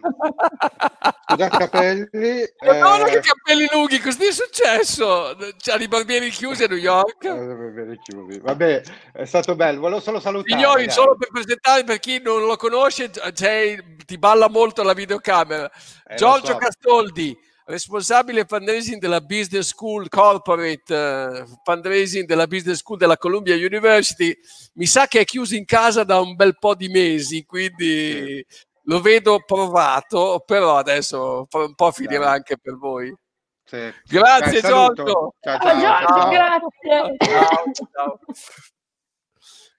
Scusa 1.27 1.47
capelli. 1.47 2.43
Madonna 2.65 3.05
eh... 3.05 3.11
che 3.11 3.19
capelli 3.19 3.67
lunghi, 3.71 3.99
cosa 3.99 4.25
è 4.25 4.31
successo? 4.31 5.37
C'ha 5.57 5.75
i 5.75 5.87
barbieri 5.87 6.31
chiusi 6.31 6.63
a 6.63 6.67
New 6.67 6.77
York? 6.77 8.41
Vabbè, 8.41 8.81
è 9.13 9.25
stato 9.25 9.55
bello, 9.55 9.81
volevo 9.81 10.01
solo 10.01 10.19
salutare. 10.19 10.59
Signori, 10.59 10.85
dai. 10.85 10.93
solo 10.93 11.15
per 11.15 11.29
presentare 11.31 11.83
per 11.83 11.99
chi 11.99 12.19
non 12.19 12.45
lo 12.47 12.55
conosce, 12.55 13.11
ti 13.11 14.17
balla 14.17 14.49
molto 14.49 14.81
la 14.81 14.93
videocamera. 14.93 15.69
Eh, 16.07 16.15
Giorgio 16.15 16.53
so. 16.53 16.57
Castoldi 16.57 17.49
responsabile 17.71 18.45
fundraising 18.45 18.99
della 18.99 19.21
Business 19.21 19.69
School 19.69 20.09
Corporate, 20.09 20.93
uh, 20.93 21.45
fundraising 21.63 22.25
della 22.25 22.45
Business 22.45 22.79
School 22.79 22.97
della 22.97 23.17
Columbia 23.17 23.55
University, 23.55 24.37
mi 24.73 24.85
sa 24.85 25.07
che 25.07 25.21
è 25.21 25.25
chiuso 25.25 25.55
in 25.55 25.65
casa 25.65 26.03
da 26.03 26.19
un 26.19 26.35
bel 26.35 26.57
po' 26.59 26.75
di 26.75 26.89
mesi, 26.89 27.45
quindi 27.45 28.45
lo 28.83 28.99
vedo 28.99 29.43
provato, 29.45 30.43
però 30.45 30.77
adesso 30.77 31.47
un 31.49 31.75
po' 31.75 31.91
finirà 31.91 32.25
Dai. 32.25 32.35
anche 32.35 32.57
per 32.61 32.77
voi. 32.77 33.15
Sì. 33.63 33.93
Grazie 34.05 34.61
Giorgio. 34.61 35.35
Ciao, 35.39 35.57
ciao, 35.59 35.79
ciao, 35.79 36.07
ciao. 36.07 36.29
Grazie. 36.29 37.15
Ciao, 37.17 37.71
ciao. 37.93 38.19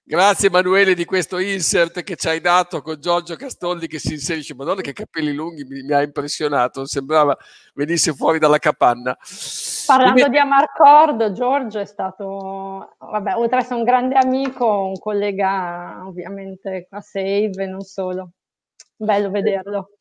Grazie 0.05 0.49
Emanuele 0.49 0.95
di 0.95 1.05
questo 1.05 1.37
insert 1.37 2.03
che 2.03 2.17
ci 2.17 2.27
hai 2.27 2.41
dato 2.41 2.81
con 2.81 2.99
Giorgio 2.99 3.37
Castoldi 3.37 3.87
che 3.87 3.99
si 3.99 4.11
inserisce. 4.11 4.53
Madonna 4.53 4.81
che 4.81 4.91
capelli 4.91 5.31
lunghi, 5.33 5.63
mi, 5.63 5.81
mi 5.81 5.93
ha 5.93 6.01
impressionato, 6.01 6.85
sembrava 6.85 7.37
venisse 7.73 8.13
fuori 8.13 8.37
dalla 8.37 8.57
capanna. 8.57 9.17
Parlando 9.85 10.27
di 10.27 10.37
Amarcord, 10.37 11.31
Giorgio 11.31 11.79
è 11.79 11.85
stato, 11.85 12.95
vabbè, 12.99 13.35
oltre 13.35 13.55
ad 13.55 13.63
essere 13.63 13.79
un 13.79 13.85
grande 13.85 14.15
amico, 14.15 14.87
un 14.87 14.99
collega 14.99 16.03
ovviamente 16.05 16.87
a 16.89 16.99
Save 16.99 17.63
e 17.63 17.65
non 17.65 17.81
solo. 17.81 18.31
Bello 18.97 19.31
vederlo. 19.31 19.91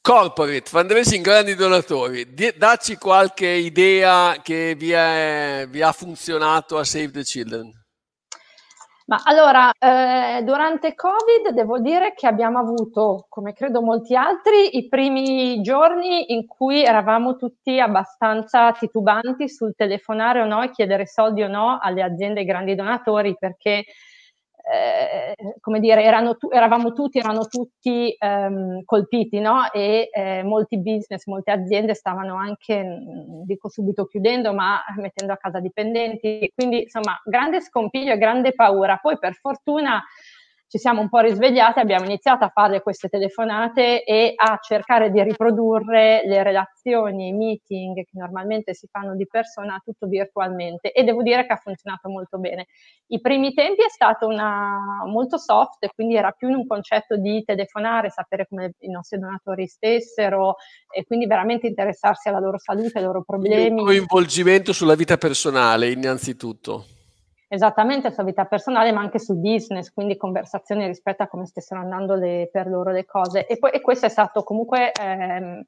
Corporate, 0.00 0.64
fundraising 0.64 1.22
grandi 1.22 1.54
donatori, 1.54 2.32
dacci 2.56 2.96
qualche 2.96 3.48
idea 3.48 4.36
che 4.42 4.74
vi, 4.78 4.92
è, 4.92 5.66
vi 5.68 5.82
ha 5.82 5.92
funzionato 5.92 6.78
a 6.78 6.84
Save 6.84 7.10
the 7.10 7.22
Children. 7.22 7.83
Ma 9.08 9.20
allora, 9.24 9.70
eh, 9.78 10.42
durante 10.44 10.94
Covid 10.94 11.50
devo 11.52 11.78
dire 11.78 12.14
che 12.14 12.26
abbiamo 12.26 12.58
avuto, 12.58 13.26
come 13.28 13.52
credo 13.52 13.82
molti 13.82 14.16
altri, 14.16 14.78
i 14.78 14.88
primi 14.88 15.60
giorni 15.60 16.32
in 16.32 16.46
cui 16.46 16.82
eravamo 16.82 17.36
tutti 17.36 17.78
abbastanza 17.78 18.72
titubanti 18.72 19.46
sul 19.50 19.74
telefonare 19.76 20.40
o 20.40 20.46
no 20.46 20.62
e 20.62 20.70
chiedere 20.70 21.06
soldi 21.06 21.42
o 21.42 21.48
no 21.48 21.78
alle 21.82 22.02
aziende 22.02 22.40
e 22.40 22.44
grandi 22.46 22.74
donatori 22.74 23.36
perché 23.38 23.84
eh, 24.66 25.34
come 25.60 25.78
dire, 25.78 26.02
erano 26.02 26.36
tu, 26.36 26.48
eravamo 26.50 26.92
tutti, 26.92 27.18
erano 27.18 27.46
tutti 27.46 28.14
ehm, 28.18 28.84
colpiti, 28.84 29.38
no? 29.40 29.70
E 29.72 30.08
eh, 30.12 30.42
molti 30.42 30.78
business, 30.78 31.26
molte 31.26 31.50
aziende 31.50 31.94
stavano 31.94 32.36
anche, 32.36 32.82
dico 33.44 33.68
subito 33.68 34.06
chiudendo, 34.06 34.54
ma 34.54 34.82
mettendo 34.96 35.32
a 35.34 35.36
casa 35.36 35.60
dipendenti. 35.60 36.50
Quindi, 36.54 36.82
insomma, 36.84 37.20
grande 37.24 37.60
scompiglio 37.60 38.12
e 38.12 38.18
grande 38.18 38.52
paura. 38.54 38.96
Poi, 38.96 39.18
per 39.18 39.34
fortuna, 39.34 40.02
ci 40.66 40.78
siamo 40.78 41.00
un 41.00 41.08
po' 41.08 41.20
risvegliati, 41.20 41.78
abbiamo 41.78 42.04
iniziato 42.04 42.44
a 42.44 42.48
fare 42.48 42.82
queste 42.82 43.08
telefonate 43.08 44.02
e 44.02 44.32
a 44.34 44.58
cercare 44.60 45.10
di 45.10 45.22
riprodurre 45.22 46.22
le 46.24 46.42
relazioni, 46.42 47.28
i 47.28 47.32
meeting 47.32 47.94
che 47.94 48.08
normalmente 48.12 48.74
si 48.74 48.88
fanno 48.90 49.14
di 49.14 49.26
persona 49.26 49.80
tutto 49.84 50.06
virtualmente 50.06 50.92
e 50.92 51.04
devo 51.04 51.22
dire 51.22 51.46
che 51.46 51.52
ha 51.52 51.56
funzionato 51.56 52.08
molto 52.08 52.38
bene. 52.38 52.66
I 53.08 53.20
primi 53.20 53.52
tempi 53.52 53.82
è 53.82 53.88
stato 53.88 54.26
una, 54.26 55.04
molto 55.06 55.38
soft, 55.38 55.86
quindi 55.94 56.16
era 56.16 56.32
più 56.32 56.48
in 56.48 56.56
un 56.56 56.66
concetto 56.66 57.16
di 57.16 57.42
telefonare, 57.44 58.10
sapere 58.10 58.46
come 58.48 58.72
i 58.80 58.90
nostri 58.90 59.18
donatori 59.18 59.66
stessero 59.66 60.56
e 60.92 61.04
quindi 61.04 61.26
veramente 61.26 61.66
interessarsi 61.66 62.28
alla 62.28 62.40
loro 62.40 62.58
salute, 62.58 62.98
ai 62.98 63.04
loro 63.04 63.22
problemi. 63.22 63.80
Un 63.80 63.86
coinvolgimento 63.86 64.72
sulla 64.72 64.94
vita 64.94 65.18
personale 65.18 65.90
innanzitutto 65.90 66.86
esattamente 67.54 68.10
sulla 68.10 68.26
vita 68.26 68.44
personale, 68.44 68.92
ma 68.92 69.00
anche 69.00 69.18
sul 69.18 69.36
business, 69.36 69.92
quindi 69.92 70.16
conversazioni 70.16 70.86
rispetto 70.86 71.22
a 71.22 71.28
come 71.28 71.46
stessero 71.46 71.80
andando 71.80 72.14
le, 72.14 72.48
per 72.52 72.66
loro 72.68 72.90
le 72.90 73.04
cose. 73.04 73.46
E, 73.46 73.58
poi, 73.58 73.70
e 73.70 73.80
questo 73.80 74.06
è 74.06 74.08
stato 74.08 74.42
comunque, 74.42 74.92
ehm, 74.92 75.64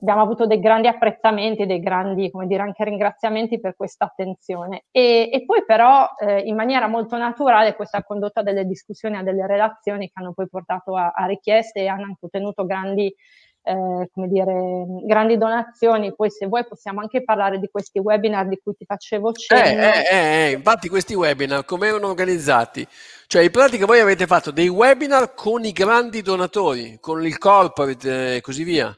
abbiamo 0.00 0.22
avuto 0.22 0.46
dei 0.46 0.60
grandi 0.60 0.88
apprezzamenti, 0.88 1.66
dei 1.66 1.80
grandi, 1.80 2.30
come 2.30 2.46
dire, 2.46 2.62
anche 2.62 2.84
ringraziamenti 2.84 3.60
per 3.60 3.76
questa 3.76 4.04
attenzione. 4.06 4.84
E, 4.90 5.30
e 5.32 5.44
poi 5.44 5.64
però, 5.64 6.08
eh, 6.18 6.40
in 6.40 6.54
maniera 6.54 6.86
molto 6.86 7.16
naturale, 7.16 7.74
questa 7.74 7.98
ha 7.98 8.04
condotto 8.04 8.40
a 8.40 8.42
delle 8.42 8.64
discussioni, 8.64 9.16
a 9.16 9.22
delle 9.22 9.46
relazioni 9.46 10.06
che 10.06 10.14
hanno 10.14 10.32
poi 10.32 10.48
portato 10.48 10.96
a, 10.96 11.12
a 11.14 11.26
richieste 11.26 11.80
e 11.80 11.88
hanno 11.88 12.16
ottenuto 12.18 12.64
grandi 12.64 13.14
eh, 13.62 14.08
come 14.12 14.28
dire, 14.28 14.84
grandi 15.06 15.36
donazioni. 15.36 16.14
Poi 16.14 16.30
se 16.30 16.46
vuoi 16.46 16.66
possiamo 16.66 17.00
anche 17.00 17.22
parlare 17.22 17.58
di 17.58 17.68
questi 17.70 17.98
webinar 17.98 18.48
di 18.48 18.58
cui 18.62 18.74
ti 18.74 18.84
facevo 18.84 19.32
cenno. 19.32 19.82
Eh, 19.82 20.04
eh, 20.10 20.16
eh, 20.16 20.50
infatti 20.52 20.88
questi 20.88 21.14
webinar 21.14 21.64
come 21.64 21.88
erano 21.88 22.08
organizzati? 22.08 22.86
Cioè 23.26 23.42
in 23.42 23.50
pratica 23.50 23.86
voi 23.86 24.00
avete 24.00 24.26
fatto 24.26 24.50
dei 24.50 24.68
webinar 24.68 25.34
con 25.34 25.64
i 25.64 25.72
grandi 25.72 26.22
donatori, 26.22 26.98
con 27.00 27.24
il 27.24 27.38
corporate 27.38 28.36
e 28.36 28.40
così 28.40 28.64
via? 28.64 28.94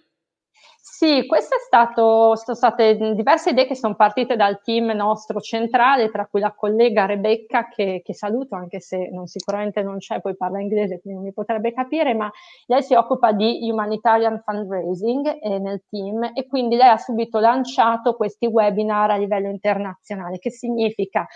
Sì, 0.94 1.24
queste 1.26 1.56
sono 1.70 2.34
state 2.36 2.96
diverse 3.14 3.50
idee 3.50 3.66
che 3.66 3.74
sono 3.74 3.94
partite 3.94 4.36
dal 4.36 4.60
team 4.62 4.90
nostro 4.90 5.40
centrale, 5.40 6.10
tra 6.10 6.26
cui 6.26 6.38
la 6.40 6.52
collega 6.52 7.06
Rebecca, 7.06 7.66
che, 7.68 8.02
che, 8.04 8.12
saluto, 8.14 8.56
anche 8.56 8.78
se 8.78 9.08
non, 9.10 9.26
sicuramente 9.26 9.82
non 9.82 9.96
c'è, 9.96 10.20
poi 10.20 10.36
parla 10.36 10.60
inglese, 10.60 11.00
quindi 11.00 11.18
non 11.18 11.22
mi 11.28 11.32
potrebbe 11.32 11.72
capire, 11.72 12.12
ma 12.14 12.30
lei 12.66 12.82
si 12.82 12.92
occupa 12.94 13.32
di 13.32 13.66
humanitarian 13.70 14.42
fundraising 14.44 15.38
eh, 15.42 15.58
nel 15.58 15.82
team 15.88 16.30
e 16.34 16.46
quindi 16.46 16.76
lei 16.76 16.88
ha 16.90 16.98
subito 16.98 17.38
lanciato 17.38 18.14
questi 18.14 18.44
webinar 18.46 19.10
a 19.12 19.16
livello 19.16 19.48
internazionale, 19.48 20.38
che 20.38 20.50
significa 20.50 21.26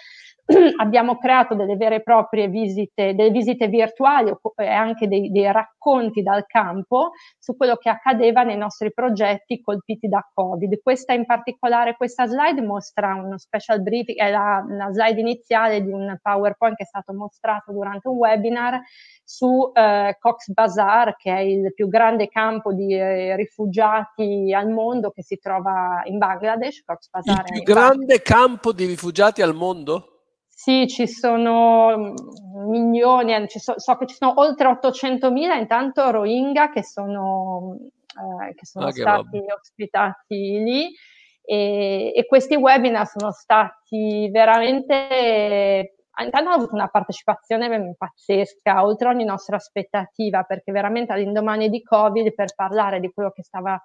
abbiamo 0.79 1.19
creato 1.19 1.55
delle 1.55 1.77
vere 1.77 1.97
e 1.97 2.03
proprie 2.03 2.49
visite, 2.49 3.15
delle 3.15 3.31
visite 3.31 3.67
virtuali 3.67 4.33
e 4.57 4.67
anche 4.69 5.09
dei, 5.09 5.31
dei, 5.33 5.51
racconti 5.51 6.23
dal 6.23 6.47
campo 6.47 7.11
su 7.39 7.57
quello 7.57 7.77
che 7.77 7.89
accadeva 7.89 8.45
nei 8.45 8.57
nostri 8.57 8.93
progetti 8.93 9.61
colpiti 9.61 10.09
da 10.09 10.25
Covid. 10.33 10.81
Questa 10.83 11.13
in 11.13 11.27
particolare, 11.27 11.97
questa 11.97 12.27
slide 12.27 12.63
mostra 12.63 13.15
uno 13.15 13.39
special 13.39 13.83
briefing, 13.83 14.19
è 14.19 14.31
la, 14.31 14.65
la 14.69 14.93
slide 14.93 15.21
iniziale 15.21 15.83
di 15.83 15.91
un 15.91 16.17
PowerPoint 16.23 16.77
che 16.77 16.85
è 16.85 16.87
stato 16.87 17.13
mostrato 17.13 17.73
durante 17.73 18.07
un 18.07 18.17
webinar 18.17 18.81
su 19.25 19.73
eh, 19.75 20.17
Cox 20.21 20.53
Bazar, 20.53 21.17
che 21.17 21.35
è 21.35 21.41
il 21.41 21.75
più 21.75 21.89
grande 21.89 22.29
campo 22.29 22.73
di 22.73 22.95
eh, 22.95 23.35
rifugiati 23.35 24.55
al 24.55 24.71
mondo 24.71 25.11
che 25.11 25.25
si 25.25 25.39
trova 25.39 26.03
in 26.05 26.19
Bangladesh. 26.19 26.85
Cox 26.85 27.09
Bazar 27.11 27.45
il 27.49 27.63
più 27.63 27.75
grande 27.75 28.23
campo 28.23 28.73
di 28.73 28.85
rifugiati 28.85 29.43
al 29.43 29.55
mondo? 29.55 30.11
Sì, 30.67 30.89
ci 30.89 31.07
sono 31.07 31.97
mm, 31.97 32.69
milioni, 32.71 33.33
eh, 33.33 33.47
ci 33.47 33.61
so, 33.61 33.75
so, 33.77 33.97
che 33.97 34.07
ci 34.09 34.17
sono 34.17 34.41
oltre 34.41 34.67
800.000 34.67 35.57
intanto 35.61 36.11
Rohingya 36.11 36.71
che 36.71 36.83
sono, 36.83 37.79
eh, 37.79 38.53
che 38.53 38.67
sono 38.67 38.87
ah, 38.87 38.91
stati 38.91 39.45
che 39.45 39.53
ospitati 39.53 40.65
lì. 40.65 40.93
E, 41.45 42.13
e, 42.13 42.27
questi 42.27 42.57
webinar 42.57 43.07
sono 43.07 43.31
stati 43.31 44.29
veramente 44.33 45.95
intanto 46.19 46.49
hanno 46.49 46.57
avuto 46.57 46.75
una 46.75 46.89
partecipazione 46.89 47.95
pazzesca, 47.97 48.85
oltre 48.85 49.07
ogni 49.07 49.25
nostra 49.25 49.55
aspettativa, 49.55 50.43
perché 50.43 50.73
veramente 50.73 51.13
all'indomani 51.13 51.69
di 51.69 51.81
Covid, 51.81 52.35
per 52.35 52.57
parlare 52.57 52.99
di 52.99 53.13
quello 53.13 53.31
che 53.31 53.45
stava 53.45 53.81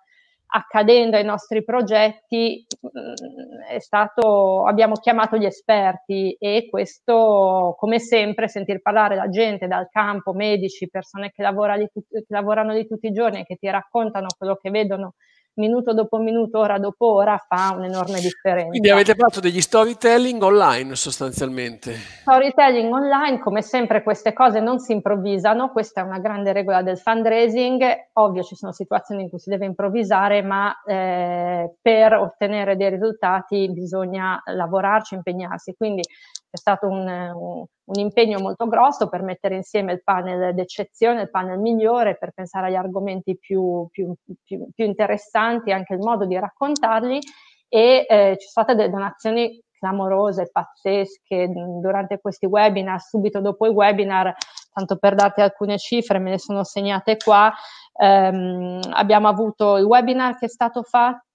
accadendo 0.54 1.16
ai 1.16 1.24
nostri 1.24 1.64
progetti 1.64 2.66
mm, 2.86 3.78
stato, 3.78 4.66
abbiamo 4.66 4.96
chiamato 4.96 5.38
gli 5.38 5.46
esperti 5.46 6.36
e 6.38 6.68
questo, 6.70 7.76
come 7.78 8.00
sempre, 8.00 8.48
sentir 8.48 8.82
parlare 8.82 9.16
la 9.16 9.30
gente 9.30 9.68
dal 9.68 9.90
campo, 9.90 10.34
medici, 10.34 10.90
persone 10.90 11.32
che, 11.32 11.42
lavora 11.42 11.76
lì, 11.76 11.88
che 11.92 12.26
lavorano 12.28 12.74
lì 12.74 12.86
tutti 12.86 13.08
i 13.08 13.14
giorni 13.14 13.42
e 13.42 13.46
che 13.46 13.56
ti 13.56 13.70
raccontano 13.70 14.28
quello 14.38 14.56
che 14.56 14.70
vedono 14.70 15.14
minuto 15.56 15.94
dopo 15.94 16.18
minuto, 16.18 16.60
ora 16.60 16.78
dopo 16.78 17.14
ora, 17.14 17.38
fa 17.38 17.74
un'enorme 17.76 18.20
differenza. 18.20 18.70
Quindi 18.70 18.90
avete 18.90 19.16
fatto 19.16 19.40
degli 19.40 19.62
storytelling 19.62 20.42
online 20.42 20.96
sostanzialmente. 20.96 21.94
Storytelling 22.22 22.92
online, 22.94 23.40
come 23.40 23.62
sempre 23.62 24.04
queste 24.04 24.34
cose 24.34 24.60
non 24.60 24.80
si 24.80 24.94
improvvisano, 24.94 25.72
questa 25.72 26.02
è 26.02 26.04
una 26.04 26.20
grande 26.20 26.54
regola 26.54 26.82
del 26.82 26.98
fundraising, 26.98 27.84
ovvio 28.14 28.44
ci 28.44 28.56
sono 28.56 28.72
situazioni 28.72 29.24
in 29.24 29.30
cui 29.30 29.40
si 29.40 29.50
deve 29.50 29.66
improvvisare, 29.66 30.42
ma 30.42 30.74
eh, 30.86 31.76
per 31.82 32.14
ottenere 32.14 32.76
dei 32.76 32.90
risultati 32.90 33.72
bisogna 33.72 34.42
lavorarci, 34.46 35.16
impegnarsi, 35.16 35.76
quindi 35.76 36.02
è 36.02 36.58
stato 36.58 36.88
un, 36.88 37.08
un, 37.08 37.66
un, 37.86 38.00
impegno 38.00 38.40
molto 38.40 38.68
grosso 38.68 39.10
per 39.10 39.22
mettere 39.22 39.56
insieme 39.56 39.94
il 39.94 40.04
panel 40.04 40.54
d'eccezione, 40.54 41.24
il 41.24 41.30
panel 41.30 41.60
migliore, 41.60 42.18
per 42.18 42.32
pensare 42.32 42.68
agli 42.68 42.76
argomenti 42.76 43.38
più, 43.38 43.88
più, 43.92 44.14
più, 44.44 44.68
più 44.74 44.86
interessanti, 44.86 45.72
anche 45.72 45.94
il 45.94 46.00
modo 46.00 46.26
di 46.26 46.38
raccontarli. 46.38 47.20
E 47.68 48.06
eh, 48.08 48.38
ci 48.38 48.48
sono 48.48 48.66
state 48.66 48.76
delle 48.76 48.90
donazioni 48.90 49.62
clamorose, 49.82 50.50
pazzesche 50.52 51.50
durante 51.82 52.20
questi 52.20 52.46
webinar, 52.46 53.02
subito 53.02 53.42
dopo 53.42 53.66
i 53.66 53.70
webinar, 53.70 54.36
tanto 54.72 54.98
per 54.98 55.16
darti 55.16 55.42
alcune 55.42 55.80
cifre, 55.80 56.20
me 56.20 56.30
ne 56.30 56.38
sono 56.38 56.64
segnate 56.64 57.18
qua, 57.18 57.52
ehm, 57.98 58.80
abbiamo 58.92 59.28
avuto 59.28 59.78
il 59.78 59.86
webinar 59.86 60.38
che 60.38 60.46
è 60.46 60.50
stato 60.50 60.84
fatto 60.84 61.26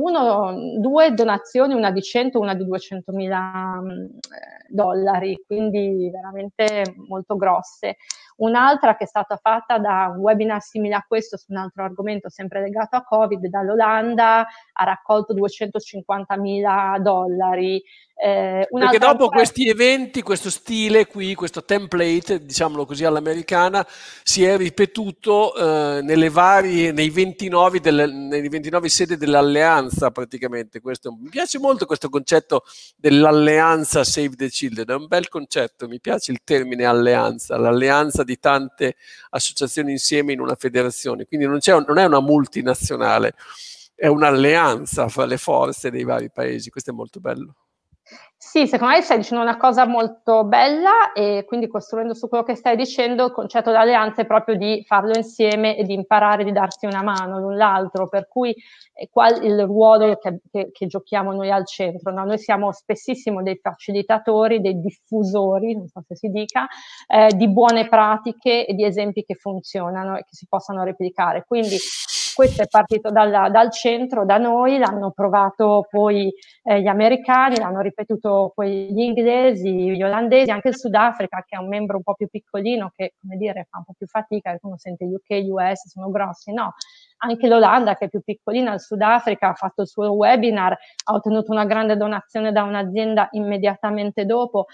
uno, 0.00 0.54
due 0.78 1.12
donazioni, 1.14 1.74
una 1.74 1.90
di 1.90 2.02
100 2.02 2.38
e 2.38 2.40
una 2.40 2.54
di 2.54 2.64
200 2.64 3.12
mila 3.12 3.80
mm, 3.80 4.06
dollari, 4.68 5.42
quindi 5.46 6.10
veramente 6.10 6.94
molto 7.08 7.36
grosse. 7.36 7.96
Un'altra 8.36 8.96
che 8.96 9.04
è 9.04 9.06
stata 9.06 9.36
fatta 9.36 9.78
da 9.78 10.12
un 10.14 10.20
webinar 10.20 10.60
simile 10.60 10.96
a 10.96 11.04
questo 11.06 11.36
su 11.36 11.52
un 11.52 11.58
altro 11.58 11.84
argomento 11.84 12.28
sempre 12.28 12.60
legato 12.60 12.96
a 12.96 13.04
Covid 13.04 13.46
dall'Olanda 13.46 14.40
ha 14.72 14.84
raccolto 14.84 15.32
250 15.32 16.36
mila 16.36 16.96
dollari. 17.00 17.80
Eh, 18.16 18.68
Perché 18.70 18.98
dopo 18.98 19.24
ancora... 19.24 19.36
questi 19.36 19.68
eventi, 19.68 20.22
questo 20.22 20.48
stile 20.48 21.06
qui, 21.06 21.34
questo 21.34 21.64
template, 21.64 22.44
diciamolo 22.44 22.86
così 22.86 23.04
all'americana, 23.04 23.84
si 24.22 24.44
è 24.44 24.56
ripetuto 24.56 25.54
eh, 25.56 26.00
nelle 26.00 26.30
varie, 26.30 26.92
nei 26.92 27.10
29, 27.10 27.80
delle, 27.80 28.06
nei 28.06 28.48
29 28.48 28.88
sedi 28.88 29.16
dell'alleanza 29.16 30.12
praticamente. 30.12 30.80
Questo, 30.80 31.12
mi 31.12 31.28
piace 31.28 31.58
molto 31.58 31.86
questo 31.86 32.08
concetto 32.08 32.62
dell'alleanza 32.96 34.04
Save 34.04 34.36
the 34.36 34.48
Children, 34.48 34.86
è 34.88 34.94
un 34.94 35.06
bel 35.08 35.28
concetto, 35.28 35.88
mi 35.88 36.00
piace 36.00 36.30
il 36.30 36.40
termine 36.44 36.84
alleanza, 36.84 37.58
l'alleanza 37.58 38.22
di 38.22 38.38
tante 38.38 38.94
associazioni 39.30 39.90
insieme 39.90 40.32
in 40.32 40.40
una 40.40 40.54
federazione, 40.54 41.24
quindi 41.26 41.46
non, 41.46 41.58
non 41.86 41.98
è 41.98 42.04
una 42.04 42.20
multinazionale, 42.20 43.34
è 43.96 44.06
un'alleanza 44.06 45.08
fra 45.08 45.24
le 45.24 45.36
forze 45.36 45.90
dei 45.90 46.04
vari 46.04 46.30
paesi, 46.30 46.70
questo 46.70 46.90
è 46.90 46.94
molto 46.94 47.18
bello. 47.18 47.56
Sì, 48.36 48.66
secondo 48.66 48.94
me 48.94 49.00
stai 49.00 49.16
dicendo 49.16 49.42
una 49.42 49.56
cosa 49.56 49.86
molto 49.86 50.44
bella 50.44 51.12
e 51.14 51.44
quindi 51.46 51.66
costruendo 51.66 52.14
su 52.14 52.28
quello 52.28 52.44
che 52.44 52.54
stai 52.54 52.76
dicendo 52.76 53.24
il 53.24 53.32
concetto 53.32 53.70
d'alleanza 53.70 54.20
è 54.22 54.26
proprio 54.26 54.54
di 54.54 54.84
farlo 54.86 55.16
insieme 55.16 55.76
e 55.76 55.82
di 55.82 55.94
imparare 55.94 56.44
di 56.44 56.52
darsi 56.52 56.84
una 56.84 57.02
mano 57.02 57.40
l'un 57.40 57.56
l'altro, 57.56 58.06
per 58.06 58.28
cui 58.28 58.54
è 58.92 59.08
qua 59.10 59.28
il 59.28 59.64
ruolo 59.64 60.16
che, 60.18 60.40
che, 60.52 60.70
che 60.70 60.86
giochiamo 60.86 61.32
noi 61.32 61.50
al 61.50 61.66
centro. 61.66 62.12
No? 62.12 62.24
Noi 62.24 62.38
siamo 62.38 62.70
spessissimo 62.70 63.42
dei 63.42 63.58
facilitatori, 63.60 64.60
dei 64.60 64.78
diffusori, 64.78 65.74
non 65.74 65.88
so 65.88 66.02
se 66.06 66.14
si 66.14 66.28
dica, 66.28 66.66
eh, 67.08 67.34
di 67.34 67.48
buone 67.48 67.88
pratiche 67.88 68.66
e 68.66 68.74
di 68.74 68.84
esempi 68.84 69.24
che 69.24 69.34
funzionano 69.34 70.16
e 70.16 70.20
che 70.20 70.34
si 70.34 70.46
possano 70.46 70.84
replicare. 70.84 71.44
Quindi 71.48 71.76
questo 72.34 72.62
è 72.62 72.66
partito 72.66 73.10
dalla, 73.10 73.48
dal 73.48 73.70
centro, 73.70 74.24
da 74.24 74.38
noi, 74.38 74.78
l'hanno 74.78 75.12
provato 75.12 75.86
poi 75.88 76.32
eh, 76.64 76.80
gli 76.80 76.86
americani, 76.86 77.58
l'hanno 77.58 77.80
ripetuto 77.80 78.52
poi 78.54 78.92
gli 78.92 79.00
inglesi, 79.00 79.94
gli 79.94 80.02
olandesi, 80.02 80.50
anche 80.50 80.68
il 80.68 80.76
Sudafrica 80.76 81.44
che 81.46 81.56
è 81.56 81.58
un 81.58 81.68
membro 81.68 81.96
un 81.96 82.02
po' 82.02 82.14
più 82.14 82.26
piccolino 82.28 82.92
che, 82.94 83.14
come 83.20 83.36
dire, 83.36 83.66
fa 83.70 83.78
un 83.78 83.84
po' 83.84 83.94
più 83.96 84.06
fatica, 84.06 84.58
uno 84.62 84.76
sente 84.76 85.04
UK, 85.04 85.44
US, 85.48 85.88
sono 85.88 86.10
grossi, 86.10 86.52
no. 86.52 86.74
Anche 87.18 87.46
l'Olanda 87.46 87.94
che 87.96 88.06
è 88.06 88.08
più 88.08 88.20
piccolina, 88.20 88.74
il 88.74 88.80
Sudafrica 88.80 89.50
ha 89.50 89.54
fatto 89.54 89.82
il 89.82 89.88
suo 89.88 90.10
webinar, 90.12 90.72
ha 90.72 91.12
ottenuto 91.12 91.52
una 91.52 91.64
grande 91.64 91.96
donazione 91.96 92.50
da 92.52 92.64
un'azienda 92.64 93.28
immediatamente 93.32 94.26
dopo. 94.26 94.66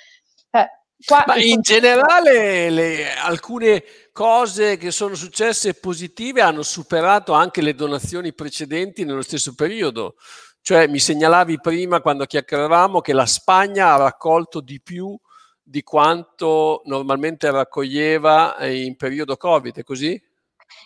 Eh, 1.00 1.04
Qua 1.06 1.24
Ma 1.26 1.36
in 1.36 1.62
generale 1.62 2.68
le, 2.68 3.14
alcune 3.14 3.82
cose 4.12 4.76
che 4.76 4.90
sono 4.90 5.14
successe 5.14 5.72
positive 5.74 6.42
hanno 6.42 6.62
superato 6.62 7.32
anche 7.32 7.62
le 7.62 7.74
donazioni 7.74 8.34
precedenti 8.34 9.04
nello 9.04 9.22
stesso 9.22 9.54
periodo. 9.54 10.16
Cioè 10.60 10.86
mi 10.88 10.98
segnalavi 10.98 11.58
prima 11.58 12.02
quando 12.02 12.26
chiacchieravamo 12.26 13.00
che 13.00 13.14
la 13.14 13.24
Spagna 13.24 13.94
ha 13.94 13.96
raccolto 13.96 14.60
di 14.60 14.80
più 14.82 15.18
di 15.62 15.82
quanto 15.82 16.82
normalmente 16.84 17.50
raccoglieva 17.50 18.56
in 18.66 18.96
periodo 18.96 19.36
Covid, 19.36 19.76
è 19.76 19.82
così? 19.82 20.20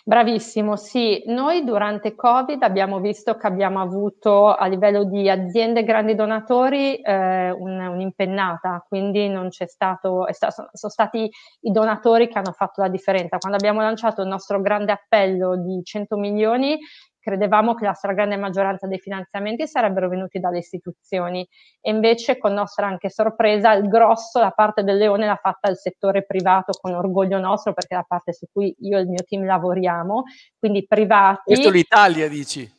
Bravissimo, 0.03 0.75
sì. 0.75 1.23
Noi 1.27 1.63
durante 1.63 2.15
Covid 2.15 2.61
abbiamo 2.63 2.99
visto 2.99 3.35
che 3.35 3.47
abbiamo 3.47 3.81
avuto 3.81 4.53
a 4.53 4.65
livello 4.67 5.03
di 5.03 5.29
aziende 5.29 5.83
grandi 5.83 6.15
donatori 6.15 6.95
eh, 7.01 7.51
un, 7.51 7.79
un'impennata, 7.79 8.85
quindi 8.87 9.27
non 9.27 9.49
c'è 9.49 9.67
stato, 9.67 10.25
sta, 10.31 10.49
sono 10.51 10.91
stati 10.91 11.29
i 11.61 11.71
donatori 11.71 12.27
che 12.27 12.37
hanno 12.37 12.51
fatto 12.51 12.81
la 12.81 12.89
differenza. 12.89 13.37
Quando 13.37 13.57
abbiamo 13.57 13.81
lanciato 13.81 14.21
il 14.21 14.27
nostro 14.27 14.61
grande 14.61 14.91
appello 14.91 15.55
di 15.57 15.81
100 15.83 16.17
milioni, 16.17 16.77
credevamo 17.25 17.73
che 17.73 17.85
la 17.85 17.93
stragrande 17.93 18.37
maggioranza 18.37 18.85
dei 18.85 18.99
finanziamenti 18.99 19.67
sarebbero 19.67 20.07
venuti 20.09 20.39
dalle 20.39 20.59
istituzioni 20.59 21.47
e 21.81 21.89
invece 21.89 22.37
con 22.37 22.53
nostra 22.53 22.85
anche 22.85 23.09
sorpresa 23.09 23.73
il 23.73 23.87
grosso, 23.87 24.39
la 24.39 24.51
parte 24.51 24.83
del 24.83 24.97
leone 24.97 25.25
l'ha 25.25 25.39
fatta 25.41 25.67
il 25.71 25.75
settore 25.75 26.23
privato 26.23 26.73
con 26.79 26.93
orgoglio 26.93 27.39
nostro 27.39 27.73
perché 27.73 27.95
è 27.95 27.97
la 27.97 28.05
parte 28.07 28.31
su 28.31 28.45
cui 28.51 28.75
io 28.81 28.99
e 28.99 29.01
il 29.01 29.07
mio 29.07 29.23
team 29.27 29.43
lavoriamo, 29.43 30.25
quindi 30.59 30.85
privati. 30.85 31.41
Questo 31.45 31.71
l'Italia 31.71 32.29
dici? 32.29 32.71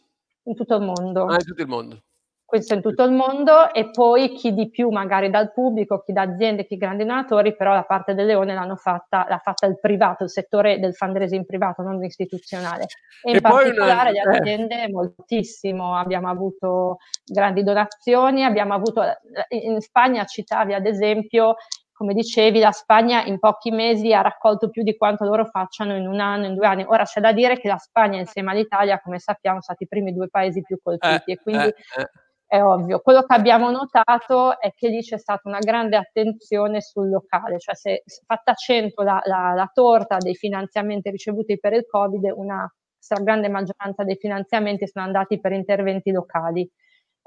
In 0.44 0.54
tutto 0.54 0.76
il 0.76 0.82
mondo. 0.82 1.24
Ah, 1.24 1.34
in 1.34 1.44
tutto 1.44 1.62
il 1.62 1.68
mondo 1.68 2.00
questo 2.46 2.74
in 2.74 2.80
tutto 2.80 3.02
il 3.02 3.10
mondo 3.10 3.74
e 3.74 3.90
poi 3.90 4.32
chi 4.34 4.54
di 4.54 4.70
più 4.70 4.88
magari 4.90 5.30
dal 5.30 5.52
pubblico, 5.52 6.00
chi 6.00 6.12
da 6.12 6.22
aziende, 6.22 6.64
chi 6.64 6.76
grandi 6.76 7.04
donatori, 7.04 7.56
però 7.56 7.74
la 7.74 7.82
parte 7.82 8.14
del 8.14 8.24
leone 8.24 8.54
l'hanno 8.54 8.76
fatta, 8.76 9.26
l'ha 9.28 9.40
fatta 9.42 9.66
il 9.66 9.80
privato, 9.80 10.22
il 10.22 10.30
settore 10.30 10.78
del 10.78 10.94
fundraising 10.94 11.44
privato, 11.44 11.82
non 11.82 12.02
istituzionale. 12.04 12.84
E, 13.24 13.32
e 13.32 13.34
in 13.34 13.40
particolare 13.40 14.10
una... 14.10 14.22
le 14.22 14.36
eh. 14.36 14.38
aziende 14.38 14.88
moltissimo, 14.88 15.96
abbiamo 15.96 16.28
avuto 16.28 16.98
grandi 17.24 17.64
donazioni, 17.64 18.44
abbiamo 18.44 18.74
avuto, 18.74 19.02
in 19.48 19.80
Spagna 19.80 20.24
citavi 20.24 20.72
ad 20.72 20.86
esempio 20.86 21.56
come 21.92 22.12
dicevi, 22.12 22.58
la 22.60 22.72
Spagna 22.72 23.24
in 23.24 23.38
pochi 23.38 23.70
mesi 23.70 24.12
ha 24.12 24.20
raccolto 24.20 24.68
più 24.68 24.82
di 24.82 24.96
quanto 24.98 25.24
loro 25.24 25.46
facciano 25.46 25.96
in 25.96 26.06
un 26.06 26.20
anno, 26.20 26.44
in 26.44 26.54
due 26.54 26.66
anni. 26.66 26.84
Ora 26.86 27.04
c'è 27.04 27.22
da 27.22 27.32
dire 27.32 27.58
che 27.58 27.68
la 27.68 27.78
Spagna 27.78 28.18
insieme 28.18 28.50
all'Italia, 28.50 29.00
come 29.00 29.18
sappiamo, 29.18 29.62
sono 29.62 29.74
stati 29.74 29.84
i 29.84 29.88
primi 29.88 30.12
due 30.12 30.28
paesi 30.28 30.60
più 30.60 30.78
colpiti 30.82 31.30
eh, 31.30 31.32
e 31.32 31.38
quindi 31.38 31.64
eh, 31.68 31.74
eh 31.96 32.10
è 32.46 32.62
ovvio. 32.62 33.00
Quello 33.00 33.22
che 33.22 33.34
abbiamo 33.34 33.70
notato 33.70 34.60
è 34.60 34.72
che 34.74 34.88
lì 34.88 35.00
c'è 35.02 35.18
stata 35.18 35.48
una 35.48 35.58
grande 35.58 35.96
attenzione 35.96 36.80
sul 36.80 37.10
locale, 37.10 37.58
cioè 37.58 37.74
se 37.74 38.04
fatta 38.24 38.54
100 38.54 39.02
la, 39.02 39.20
la, 39.24 39.52
la 39.54 39.70
torta 39.72 40.18
dei 40.18 40.34
finanziamenti 40.34 41.10
ricevuti 41.10 41.58
per 41.58 41.72
il 41.72 41.86
Covid, 41.86 42.32
una 42.36 42.70
stragrande 42.98 43.48
maggioranza 43.48 44.04
dei 44.04 44.16
finanziamenti 44.16 44.86
sono 44.86 45.04
andati 45.04 45.40
per 45.40 45.52
interventi 45.52 46.10
locali. 46.10 46.68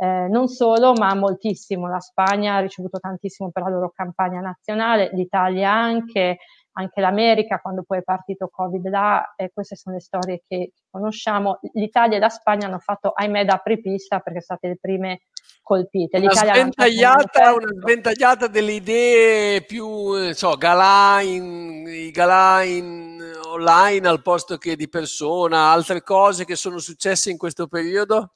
Eh, 0.02 0.28
non 0.30 0.48
solo, 0.48 0.94
ma 0.94 1.14
moltissimo. 1.16 1.88
La 1.88 2.00
Spagna 2.00 2.56
ha 2.56 2.60
ricevuto 2.60 3.00
tantissimo 3.00 3.52
per 3.52 3.64
la 3.64 3.70
loro 3.70 3.92
campagna 3.94 4.40
nazionale, 4.40 5.10
l'Italia 5.14 5.72
anche, 5.72 6.38
anche 6.80 7.02
l'America 7.02 7.60
quando 7.60 7.84
poi 7.86 8.00
è 8.00 8.04
partito 8.04 8.48
Covid 8.48 8.88
là, 8.88 9.34
e 9.36 9.52
queste 9.54 9.76
sono 9.76 9.96
le 9.96 10.02
storie 10.02 10.42
che 10.48 10.72
conosciamo. 10.90 11.60
L'Italia 11.74 12.18
e 12.18 12.20
la 12.20 12.30
Spagna 12.30 12.68
hanno 12.68 12.80
fatto, 12.80 13.12
ahimè, 13.12 13.46
da 13.46 13.56
apripista 13.56 14.20
perché 14.20 14.42
sono 14.42 14.58
state 14.60 14.74
le 14.74 14.78
prime 14.80 15.22
colpite. 15.62 16.18
Una 16.18 16.32
sventagliata, 16.32 17.54
una 17.54 17.68
sventagliata, 17.82 18.48
delle 18.48 18.72
idee 18.72 19.62
più, 19.64 20.34
so, 20.34 20.56
galà 20.56 21.22
in, 21.22 21.86
i 21.86 22.12
galà 22.12 22.64
in 22.64 23.22
online 23.48 24.08
al 24.08 24.22
posto 24.22 24.58
che 24.58 24.76
di 24.76 24.88
persona, 24.88 25.72
altre 25.72 26.02
cose 26.02 26.46
che 26.46 26.56
sono 26.56 26.80
successe 26.80 27.30
in 27.30 27.38
questo 27.38 27.68
periodo? 27.68 28.36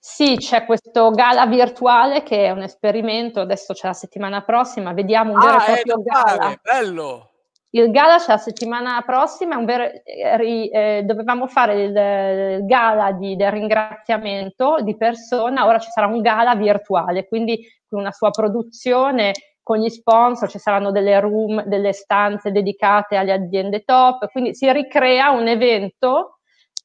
Sì, 0.00 0.36
c'è 0.38 0.64
questo 0.64 1.10
gala 1.10 1.46
virtuale 1.46 2.22
che 2.22 2.46
è 2.46 2.50
un 2.50 2.62
esperimento, 2.62 3.40
adesso 3.40 3.74
c'è 3.74 3.88
la 3.88 3.92
settimana 3.92 4.42
prossima, 4.42 4.94
vediamo 4.94 5.32
un 5.32 5.38
vero 5.38 5.56
ah, 5.56 5.62
e 5.62 5.82
proprio 5.82 6.02
gala. 6.02 6.58
Bello! 6.62 7.30
Il 7.70 7.90
gala 7.90 8.18
c'è 8.18 8.28
la 8.28 8.38
settimana 8.38 9.02
prossima, 9.02 9.62
vero, 9.64 9.84
eh, 10.04 10.70
eh, 10.72 11.02
dovevamo 11.04 11.46
fare 11.46 11.82
il, 11.82 12.60
il 12.60 12.66
gala 12.66 13.12
di, 13.12 13.36
del 13.36 13.50
ringraziamento 13.50 14.78
di 14.80 14.96
persona, 14.96 15.66
ora 15.66 15.78
ci 15.78 15.90
sarà 15.90 16.06
un 16.06 16.20
gala 16.22 16.54
virtuale, 16.54 17.26
quindi 17.26 17.66
con 17.88 18.00
una 18.00 18.12
sua 18.12 18.30
produzione, 18.30 19.32
con 19.62 19.78
gli 19.78 19.88
sponsor, 19.88 20.48
ci 20.48 20.58
saranno 20.58 20.92
delle 20.92 21.18
room, 21.18 21.64
delle 21.64 21.92
stanze 21.92 22.52
dedicate 22.52 23.16
alle 23.16 23.32
aziende 23.32 23.82
top, 23.82 24.30
quindi 24.30 24.54
si 24.54 24.70
ricrea 24.72 25.30
un 25.30 25.48
evento 25.48 26.38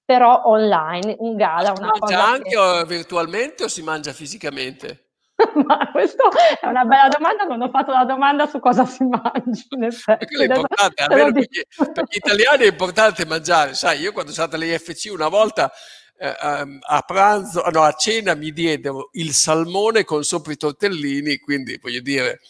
però 0.03 0.41
online, 0.45 1.15
un 1.19 1.35
gala, 1.35 1.73
si 1.75 1.81
una 1.81 1.91
mangia 1.91 1.99
cosa 1.99 2.25
anche 2.25 2.49
che... 2.49 2.85
virtualmente 2.87 3.63
o 3.63 3.67
si 3.67 3.83
mangia 3.83 4.11
fisicamente? 4.11 5.10
Ma 5.65 5.89
questa 5.91 6.23
è 6.59 6.65
una 6.67 6.85
bella 6.85 7.07
domanda, 7.09 7.43
non 7.43 7.61
ho 7.61 7.69
fatto 7.69 7.91
la 7.91 8.05
domanda 8.05 8.47
su 8.47 8.59
cosa 8.59 8.85
si 8.85 9.03
mangia, 9.03 9.65
in 9.69 9.83
effetti. 9.83 10.25
Quello 10.25 10.53
è 10.53 10.55
importante, 10.55 11.03
almeno 11.03 11.31
per 11.31 11.43
gli, 11.43 11.61
per 11.93 12.03
gli 12.09 12.15
italiani 12.15 12.63
è 12.63 12.67
importante 12.67 13.25
mangiare. 13.25 13.73
Sai, 13.73 13.99
io 13.99 14.11
quando 14.11 14.31
sono 14.31 14.47
stato 14.47 14.61
all'IFC 14.61 15.11
una 15.11 15.27
volta 15.27 15.71
eh, 16.17 16.37
ehm, 16.39 16.79
a 16.81 17.01
pranzo, 17.01 17.63
no, 17.71 17.81
a 17.81 17.93
cena 17.93 18.35
mi 18.35 18.51
diedero 18.51 19.09
il 19.13 19.33
salmone 19.33 20.03
con 20.03 20.23
sopra 20.23 20.51
i 20.51 20.57
tortellini, 20.57 21.39
quindi 21.39 21.79
voglio 21.81 22.01
dire, 22.01 22.41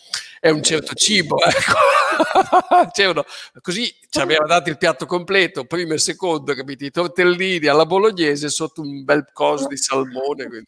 è 0.42 0.50
un 0.50 0.62
certo 0.62 0.94
cibo. 0.94 1.38
Ecco. 1.42 3.24
Così 3.62 3.96
ci 4.10 4.20
aveva 4.20 4.46
dato 4.46 4.70
il 4.70 4.78
piatto 4.78 5.06
completo, 5.06 5.64
primo 5.64 5.94
e 5.94 6.00
secondo, 6.00 6.54
capito? 6.54 6.84
I 6.84 6.92
tortellini 6.92 7.68
alla 7.68 7.86
bolognese 7.86 8.50
sotto 8.50 8.82
un 8.82 9.06
bel 9.06 9.30
coso 9.32 9.68
di 9.68 9.78
salmone. 9.78 10.48
Quindi. 10.48 10.68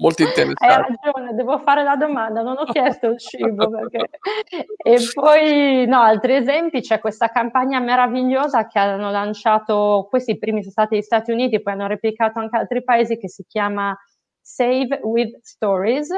Molto 0.00 0.22
Hai 0.22 0.28
interessante. 0.28 0.96
ragione, 1.02 1.34
devo 1.34 1.58
fare 1.58 1.82
la 1.82 1.96
domanda, 1.96 2.42
non 2.42 2.56
ho 2.56 2.64
chiesto 2.72 3.08
il 3.08 3.18
cibo. 3.18 3.68
Perché... 3.68 4.08
E 4.76 4.98
poi, 5.12 5.86
no, 5.86 6.00
altri 6.00 6.36
esempi, 6.36 6.80
c'è 6.80 7.00
questa 7.00 7.30
campagna 7.30 7.80
meravigliosa 7.80 8.68
che 8.68 8.78
hanno 8.78 9.10
lanciato, 9.10 10.06
questi 10.08 10.38
primi 10.38 10.60
sono 10.60 10.70
stati 10.70 10.96
gli 10.96 11.02
Stati 11.02 11.32
Uniti, 11.32 11.60
poi 11.60 11.72
hanno 11.72 11.88
replicato 11.88 12.38
anche 12.38 12.56
altri 12.56 12.84
paesi, 12.84 13.18
che 13.18 13.28
si 13.28 13.44
chiama 13.48 13.96
Save 14.40 15.00
with 15.02 15.40
Stories. 15.42 16.10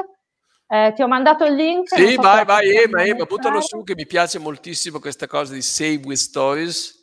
Eh, 0.67 0.93
ti 0.95 1.01
ho 1.01 1.07
mandato 1.07 1.43
il 1.45 1.55
link. 1.55 1.89
Sì, 1.89 2.15
vai, 2.15 2.45
vai, 2.45 2.69
Ema, 2.69 3.03
Ema, 3.03 3.25
buttalo 3.25 3.61
su 3.61 3.83
che 3.83 3.95
mi 3.95 4.05
piace 4.05 4.37
moltissimo 4.37 4.99
questa 4.99 5.25
cosa 5.25 5.53
di 5.53 5.61
Save 5.61 6.01
with 6.05 6.17
Stories. 6.17 6.99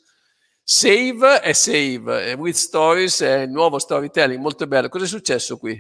Save 0.62 1.40
è 1.40 1.52
Save, 1.52 2.30
e 2.30 2.34
with 2.34 2.54
Stories 2.54 3.20
è 3.22 3.40
il 3.40 3.50
nuovo 3.50 3.80
storytelling, 3.80 4.40
molto 4.40 4.66
bello. 4.68 4.88
Cosa 4.88 5.06
è 5.06 5.08
successo 5.08 5.58
qui? 5.58 5.76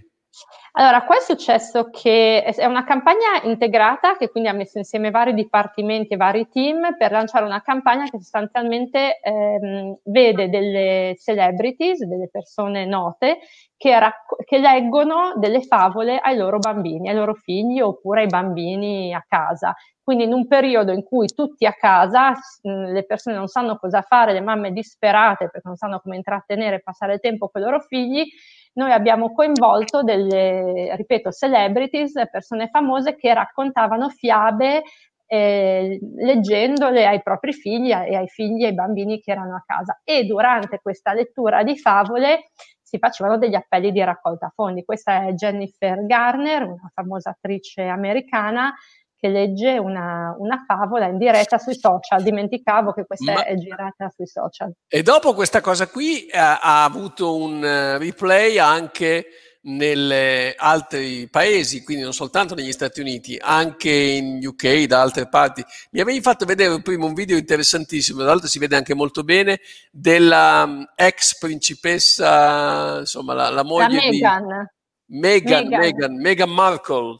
Allora, 0.78 1.02
qua 1.02 1.16
è 1.16 1.20
successo 1.20 1.90
che 1.90 2.44
è 2.44 2.64
una 2.64 2.84
campagna 2.84 3.42
integrata 3.42 4.16
che 4.16 4.28
quindi 4.30 4.48
ha 4.48 4.52
messo 4.52 4.78
insieme 4.78 5.10
vari 5.10 5.34
dipartimenti 5.34 6.14
e 6.14 6.16
vari 6.16 6.48
team 6.48 6.96
per 6.96 7.10
lanciare 7.10 7.44
una 7.44 7.60
campagna 7.62 8.04
che 8.04 8.18
sostanzialmente 8.18 9.18
ehm, 9.20 9.98
vede 10.04 10.48
delle 10.48 11.16
celebrities, 11.18 12.04
delle 12.04 12.28
persone 12.30 12.86
note 12.86 13.38
che, 13.76 13.98
racco- 13.98 14.36
che 14.44 14.58
leggono 14.58 15.32
delle 15.34 15.62
favole 15.62 16.16
ai 16.20 16.36
loro 16.36 16.60
bambini, 16.60 17.08
ai 17.08 17.16
loro 17.16 17.34
figli 17.34 17.80
oppure 17.80 18.20
ai 18.20 18.26
bambini 18.28 19.12
a 19.12 19.24
casa. 19.26 19.74
Quindi 20.00 20.24
in 20.24 20.32
un 20.32 20.46
periodo 20.46 20.92
in 20.92 21.02
cui 21.02 21.26
tutti 21.26 21.66
a 21.66 21.72
casa, 21.72 22.32
le 22.62 23.04
persone 23.04 23.36
non 23.36 23.48
sanno 23.48 23.76
cosa 23.78 24.00
fare, 24.00 24.32
le 24.32 24.40
mamme 24.40 24.70
disperate 24.72 25.50
perché 25.50 25.66
non 25.66 25.76
sanno 25.76 25.98
come 26.00 26.16
intrattenere 26.16 26.76
e 26.76 26.80
passare 26.82 27.14
il 27.14 27.20
tempo 27.20 27.48
con 27.48 27.60
i 27.60 27.64
loro 27.64 27.80
figli, 27.80 28.24
noi 28.74 28.92
abbiamo 28.92 29.32
coinvolto 29.32 30.02
delle, 30.02 30.94
ripeto, 30.96 31.30
celebrities, 31.30 32.12
persone 32.30 32.68
famose 32.68 33.16
che 33.16 33.32
raccontavano 33.34 34.08
fiabe 34.08 34.82
eh, 35.26 35.98
leggendole 36.16 37.06
ai 37.06 37.22
propri 37.22 37.52
figli 37.52 37.90
e 37.90 38.16
ai 38.16 38.28
figli 38.28 38.64
e 38.64 38.68
ai 38.68 38.74
bambini 38.74 39.20
che 39.20 39.32
erano 39.32 39.56
a 39.56 39.62
casa. 39.64 40.00
E 40.02 40.24
durante 40.24 40.80
questa 40.80 41.12
lettura 41.12 41.62
di 41.62 41.76
favole 41.76 42.50
si 42.82 42.98
facevano 42.98 43.36
degli 43.36 43.54
appelli 43.54 43.92
di 43.92 44.02
raccolta 44.02 44.50
fondi. 44.54 44.84
Questa 44.84 45.26
è 45.26 45.32
Jennifer 45.32 46.06
Garner, 46.06 46.62
una 46.62 46.90
famosa 46.94 47.30
attrice 47.30 47.82
americana 47.82 48.72
che 49.18 49.28
legge 49.28 49.78
una, 49.78 50.34
una 50.38 50.64
favola 50.66 51.06
in 51.06 51.18
diretta 51.18 51.58
sui 51.58 51.74
social. 51.74 52.22
Dimenticavo 52.22 52.92
che 52.92 53.04
questa 53.04 53.32
Ma- 53.32 53.44
è 53.44 53.56
girata 53.56 54.08
sui 54.14 54.26
social. 54.26 54.72
E 54.86 55.02
dopo 55.02 55.34
questa 55.34 55.60
cosa 55.60 55.88
qui 55.88 56.26
eh, 56.26 56.38
ha 56.38 56.84
avuto 56.84 57.36
un 57.36 57.64
eh, 57.64 57.98
replay 57.98 58.58
anche 58.58 59.26
negli 59.60 60.54
altri 60.56 61.28
paesi, 61.28 61.82
quindi 61.82 62.04
non 62.04 62.12
soltanto 62.12 62.54
negli 62.54 62.72
Stati 62.72 63.00
Uniti, 63.00 63.36
anche 63.38 63.90
in 63.90 64.40
UK, 64.42 64.84
da 64.84 65.00
altre 65.00 65.28
parti. 65.28 65.64
Mi 65.90 66.00
avevi 66.00 66.20
fatto 66.20 66.44
vedere 66.44 66.80
prima 66.80 67.06
un 67.06 67.14
video 67.14 67.36
interessantissimo, 67.36 68.20
tra 68.20 68.28
l'altro 68.28 68.48
si 68.48 68.58
vede 68.58 68.76
anche 68.76 68.94
molto 68.94 69.24
bene, 69.24 69.60
della 69.90 70.64
mm, 70.64 70.82
ex 70.94 71.38
principessa, 71.38 73.00
insomma 73.00 73.34
la, 73.34 73.48
la 73.48 73.56
La 73.56 73.64
moglie 73.64 73.98
di 73.98 74.20
Meghan. 74.20 74.70
Meghan, 75.06 75.66
Meghan. 75.66 75.80
Meghan, 75.80 76.14
Meghan 76.14 76.50
Markle. 76.50 77.16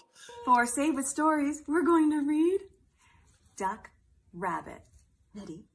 For 0.48 0.64
Save 0.64 0.94
with 0.94 1.06
Stories, 1.06 1.60
we're 1.66 1.84
going 1.84 2.10
to 2.10 2.26
read 2.26 2.60
Duck 3.58 3.90
Rabbit. 4.32 4.80
Ready? 5.34 5.66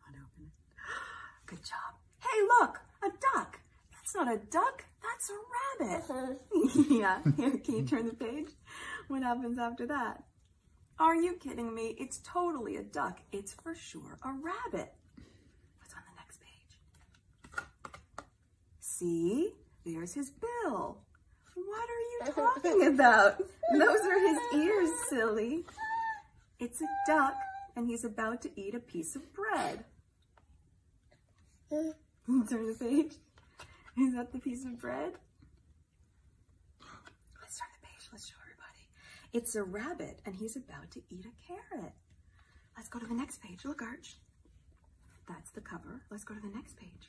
Oh, 0.00 0.08
Unopen 0.08 0.46
it. 0.46 0.52
Good 1.44 1.62
job. 1.62 1.92
Hey, 2.18 2.40
look, 2.58 2.80
a 3.02 3.08
duck. 3.34 3.60
That's 3.92 4.14
not 4.14 4.32
a 4.32 4.38
duck. 4.38 4.84
That's 5.02 5.28
a 5.28 6.06
rabbit. 6.16 6.38
yeah. 6.90 7.18
Here, 7.36 7.58
can 7.58 7.76
you 7.76 7.84
turn 7.84 8.06
the 8.06 8.14
page? 8.14 8.48
What 9.08 9.22
happens 9.22 9.58
after 9.58 9.86
that? 9.88 10.22
Are 10.98 11.14
you 11.14 11.34
kidding 11.34 11.74
me? 11.74 11.94
It's 11.98 12.22
totally 12.24 12.76
a 12.76 12.82
duck. 12.82 13.20
It's 13.32 13.52
for 13.52 13.74
sure 13.74 14.16
a 14.24 14.30
rabbit. 14.30 14.94
What's 15.76 15.92
on 15.92 16.00
the 16.08 16.16
next 16.16 16.40
page? 16.40 16.78
See? 18.80 19.52
There's 19.84 20.14
his 20.14 20.30
bill. 20.30 21.02
What 21.54 21.88
are 21.88 22.26
you 22.26 22.32
talking 22.34 22.86
about? 22.94 23.38
Those 23.72 24.00
are 24.00 24.18
his 24.28 24.38
ears, 24.54 24.90
silly. 25.08 25.64
It's 26.58 26.80
a 26.80 26.86
duck, 27.06 27.34
and 27.76 27.88
he's 27.88 28.04
about 28.04 28.42
to 28.42 28.60
eat 28.60 28.74
a 28.74 28.80
piece 28.80 29.16
of 29.16 29.22
bread. 29.32 29.84
Turn 31.70 31.96
the 32.48 32.76
page. 32.78 33.12
Is 33.96 34.14
that 34.14 34.32
the 34.32 34.38
piece 34.38 34.64
of 34.64 34.78
bread? 34.80 35.12
Let's 37.40 37.58
turn 37.58 37.68
the 37.80 37.86
page. 37.86 38.08
Let's 38.12 38.26
show 38.28 38.34
everybody. 38.42 38.88
It's 39.32 39.54
a 39.54 39.62
rabbit, 39.62 40.20
and 40.26 40.34
he's 40.34 40.56
about 40.56 40.90
to 40.92 41.00
eat 41.10 41.26
a 41.26 41.46
carrot. 41.46 41.92
Let's 42.76 42.88
go 42.88 42.98
to 42.98 43.06
the 43.06 43.14
next 43.14 43.40
page. 43.40 43.64
Look, 43.64 43.82
Arch. 43.82 44.16
That's 45.28 45.50
the 45.50 45.60
cover. 45.60 46.02
Let's 46.10 46.24
go 46.24 46.34
to 46.34 46.40
the 46.40 46.54
next 46.54 46.76
page. 46.76 47.08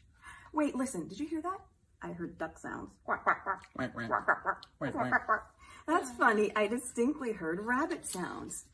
Wait, 0.53 0.75
listen. 0.75 1.07
Did 1.07 1.19
you 1.19 1.27
hear 1.27 1.41
that? 1.41 1.59
I 2.05 2.13
heard 2.13 2.37
duck 2.37 2.59
sounds. 2.59 2.91
That's 5.87 6.11
funny. 6.11 6.51
I 6.55 6.67
distinctly 6.67 7.31
heard 7.33 7.59
rabbit 7.65 8.05
sounds. 8.05 8.65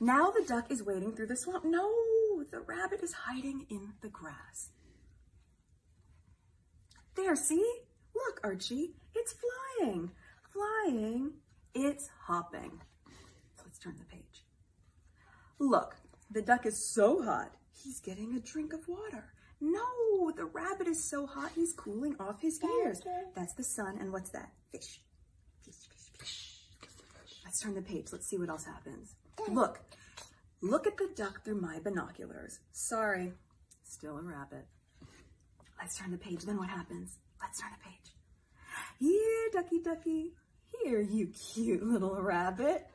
Now 0.00 0.30
the 0.30 0.44
duck 0.46 0.70
is 0.70 0.84
wading 0.84 1.16
through 1.16 1.26
the 1.26 1.36
swamp. 1.36 1.64
No, 1.64 1.90
the 2.50 2.60
rabbit 2.60 3.02
is 3.02 3.12
hiding 3.12 3.66
in 3.68 3.94
the 4.02 4.08
grass. 4.08 4.70
There, 7.16 7.34
see? 7.34 7.80
Look, 8.14 8.40
Archie. 8.44 8.94
It's 9.16 9.34
flying. 9.80 10.12
Flying. 10.52 11.32
It's 11.74 12.08
hopping. 12.26 12.80
Let's 13.64 13.78
turn 13.80 13.96
the 13.98 14.04
page. 14.04 14.44
Look, 15.58 15.96
the 16.30 16.42
duck 16.42 16.66
is 16.66 16.88
so 16.94 17.22
hot, 17.24 17.56
he's 17.82 17.98
getting 18.00 18.34
a 18.34 18.40
drink 18.40 18.72
of 18.72 18.86
water. 18.86 19.32
No, 19.60 20.30
the 20.36 20.44
rabbit 20.44 20.86
is 20.86 21.02
so 21.02 21.26
hot, 21.26 21.50
he's 21.54 21.72
cooling 21.72 22.14
off 22.20 22.40
his 22.40 22.60
ears. 22.62 23.02
That's 23.34 23.54
the 23.54 23.64
sun, 23.64 23.98
and 24.00 24.12
what's 24.12 24.30
that? 24.30 24.52
Fish. 24.70 25.00
Fish, 25.64 25.74
fish, 25.74 26.12
fish. 26.18 26.60
Let's 27.44 27.60
turn 27.60 27.74
the 27.74 27.82
page. 27.82 28.06
Let's 28.12 28.26
see 28.28 28.38
what 28.38 28.48
else 28.48 28.64
happens. 28.64 29.14
Look, 29.48 29.80
look 30.60 30.86
at 30.86 30.96
the 30.96 31.10
duck 31.16 31.44
through 31.44 31.60
my 31.60 31.78
binoculars. 31.80 32.60
Sorry, 32.72 33.32
still 33.84 34.18
a 34.18 34.22
rabbit. 34.22 34.66
Let's 35.80 35.96
turn 35.96 36.10
the 36.10 36.18
page. 36.18 36.42
Then 36.42 36.58
what 36.58 36.68
happens? 36.68 37.18
Let's 37.40 37.60
turn 37.60 37.70
the 37.78 37.84
page. 37.84 38.14
Here, 38.98 39.48
ducky, 39.52 39.80
ducky. 39.80 40.32
Here, 40.82 41.00
you 41.00 41.28
cute 41.28 41.82
little 41.82 42.20
rabbit. 42.20 42.86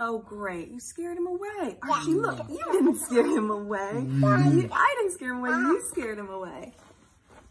Oh, 0.00 0.18
great. 0.20 0.68
You 0.70 0.78
scared 0.80 1.16
him 1.18 1.26
away. 1.26 1.76
Archie, 1.82 2.14
look, 2.14 2.48
you 2.48 2.64
didn't 2.72 2.98
scare 3.00 3.26
him 3.26 3.50
away. 3.50 4.06
You- 4.08 4.70
I 4.72 4.94
didn't 4.98 5.12
scare 5.14 5.32
him 5.32 5.38
away. 5.40 5.50
You 5.50 5.82
scared 5.90 6.18
him 6.18 6.30
away. 6.30 6.74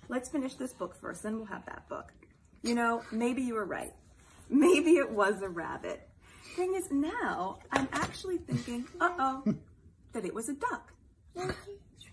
Let's 0.09 0.29
finish 0.29 0.55
this 0.55 0.71
book 0.71 0.95
first, 0.95 1.23
then 1.23 1.35
we'll 1.37 1.45
have 1.47 1.65
that 1.65 1.87
book. 1.89 2.13
You 2.63 2.75
know, 2.75 3.03
maybe 3.11 3.41
you 3.41 3.55
were 3.55 3.65
right. 3.65 3.93
Maybe 4.49 4.91
it 4.95 5.11
was 5.11 5.41
a 5.41 5.49
rabbit. 5.49 6.07
Thing 6.55 6.73
is, 6.75 6.89
now 6.89 7.59
I'm 7.71 7.89
actually 7.91 8.37
thinking, 8.37 8.85
uh 9.01 9.11
oh, 9.19 9.43
that 10.13 10.23
it 10.23 10.33
was 10.33 10.47
a 10.47 10.53
duck. 10.53 10.93
Should 11.35 11.47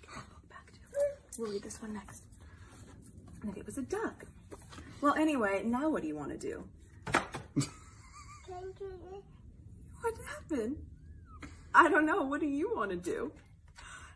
get 0.02 0.10
that 0.14 0.28
book 0.28 0.48
back 0.50 0.72
too? 0.72 1.40
We'll 1.42 1.52
read 1.52 1.62
this 1.62 1.80
one 1.80 1.94
next. 1.94 2.24
That 3.44 3.56
it 3.56 3.64
was 3.64 3.78
a 3.78 3.82
duck. 3.82 4.24
Well, 5.00 5.14
anyway, 5.14 5.62
now 5.64 5.88
what 5.88 6.02
do 6.02 6.08
you 6.08 6.16
want 6.16 6.32
to 6.32 6.38
do? 6.38 6.64
What 10.04 10.18
happened? 10.26 10.76
I 11.74 11.88
don't 11.88 12.04
know. 12.04 12.24
What 12.24 12.40
do 12.40 12.46
you 12.46 12.70
want 12.76 12.90
to 12.90 12.96
do? 12.96 13.32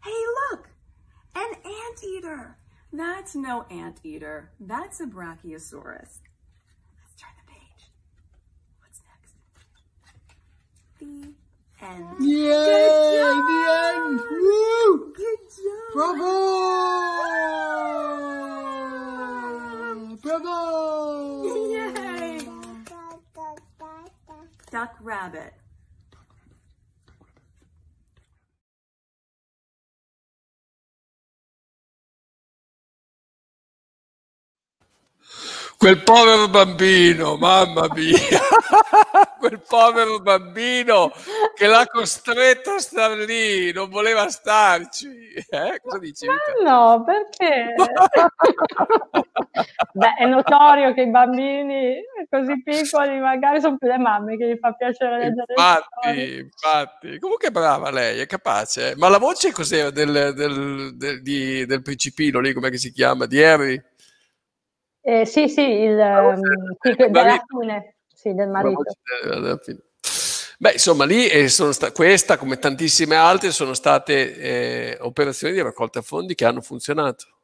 Hey, 0.04 0.22
look, 0.50 0.68
an 1.34 1.54
anteater. 1.64 2.58
That's 2.92 3.34
no 3.34 3.64
anteater. 3.70 4.50
That's 4.60 5.00
a 5.00 5.06
Brachiosaurus. 5.06 6.20
Let's 7.00 7.14
turn 7.16 7.32
the 7.38 7.46
page. 7.50 7.90
What's 8.80 9.00
next? 9.08 9.32
The 10.98 11.32
end. 11.80 12.20
Yay! 12.20 12.52
The 13.48 13.60
end! 13.96 14.20
Woo! 14.30 15.14
Good 15.16 15.40
job! 15.56 15.92
Bravo! 15.94 16.28
Bravo! 20.22 21.44
Yay! 21.72 22.40
Duck 24.70 24.94
rabbit. 25.00 25.54
Quel 35.78 36.02
povero 36.02 36.48
bambino, 36.48 37.36
mamma 37.36 37.86
mia, 37.94 38.18
quel 39.38 39.60
povero 39.60 40.18
bambino 40.18 41.12
che 41.54 41.68
l'ha 41.68 41.86
costretto 41.86 42.70
a 42.72 42.78
star 42.80 43.16
lì, 43.16 43.72
non 43.72 43.88
voleva 43.88 44.28
starci. 44.28 45.34
Eh? 45.34 45.80
Cosa 45.80 45.98
dici? 45.98 46.26
Ma 46.26 46.34
no, 46.64 47.04
perché? 47.04 47.74
Beh, 49.92 50.14
è 50.18 50.26
notorio 50.26 50.92
che 50.94 51.02
i 51.02 51.10
bambini 51.10 52.00
così 52.28 52.62
piccoli 52.62 53.18
magari 53.18 53.60
sono 53.60 53.76
più 53.76 53.88
le 53.88 53.98
mamme 53.98 54.36
che 54.36 54.48
gli 54.48 54.58
fa 54.58 54.72
piacere 54.72 55.18
leggere 55.18 55.54
Infatti, 55.54 56.36
infatti. 56.38 57.18
Comunque 57.18 57.50
brava 57.50 57.90
lei, 57.90 58.20
è 58.20 58.26
capace. 58.26 58.94
Ma 58.96 59.08
la 59.08 59.18
voce 59.18 59.52
cos'era 59.52 59.90
del, 59.90 60.32
del, 60.34 60.96
del, 60.96 61.22
di- 61.22 61.66
del 61.66 61.82
principino 61.82 62.40
lì, 62.40 62.52
come 62.52 62.76
si 62.76 62.92
chiama? 62.92 63.26
Di 63.26 63.42
Harry? 63.42 63.80
Eh, 65.08 65.24
sì, 65.24 65.48
sì, 65.48 65.62
il, 65.62 65.98
ehm, 65.98 66.40
sì, 66.82 66.94
del 66.94 67.10
marito. 67.10 67.44
fine, 67.58 67.96
sì, 68.14 68.34
del 68.34 68.48
marito. 68.50 68.82
Beh, 70.58 70.72
insomma, 70.72 71.06
lì 71.06 71.26
eh, 71.28 71.48
sono 71.48 71.72
sta- 71.72 71.92
questa, 71.92 72.36
come 72.36 72.58
tantissime 72.58 73.16
altre, 73.16 73.50
sono 73.50 73.72
state 73.72 74.36
eh, 74.36 74.98
operazioni 75.00 75.54
di 75.54 75.62
raccolta 75.62 76.02
fondi 76.02 76.34
che 76.34 76.44
hanno 76.44 76.60
funzionato. 76.60 77.37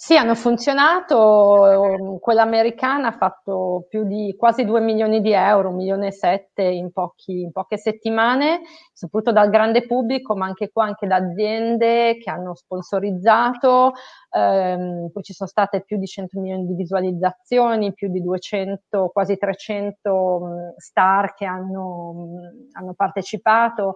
Sì, 0.00 0.16
hanno 0.16 0.34
funzionato, 0.34 2.18
quella 2.20 2.42
americana 2.42 3.08
ha 3.08 3.12
fatto 3.12 3.86
più 3.88 4.02
di 4.04 4.34
quasi 4.36 4.64
2 4.64 4.80
milioni 4.80 5.20
di 5.20 5.30
euro, 5.32 5.68
1 5.68 5.76
milione 5.76 6.08
e 6.08 6.12
7 6.12 6.62
in, 6.64 6.90
pochi- 6.90 7.42
in 7.42 7.52
poche 7.52 7.78
settimane, 7.78 8.62
soprattutto 8.92 9.30
dal 9.32 9.48
grande 9.48 9.86
pubblico, 9.86 10.34
ma 10.34 10.46
anche 10.46 10.70
qua 10.72 10.86
anche 10.86 11.06
da 11.06 11.16
aziende 11.16 12.16
che 12.18 12.30
hanno 12.30 12.56
sponsorizzato, 12.56 13.92
ehm, 14.36 15.10
poi 15.12 15.22
ci 15.22 15.32
sono 15.34 15.48
state 15.48 15.82
più 15.84 15.96
di 15.98 16.06
100 16.06 16.40
milioni 16.40 16.66
di 16.66 16.74
visualizzazioni, 16.74 17.92
più 17.92 18.10
di 18.10 18.20
200, 18.20 19.08
quasi 19.12 19.36
300 19.36 20.40
mh, 20.40 20.74
star 20.78 21.32
che 21.34 21.44
hanno, 21.44 22.26
hanno 22.72 22.94
partecipato. 22.94 23.94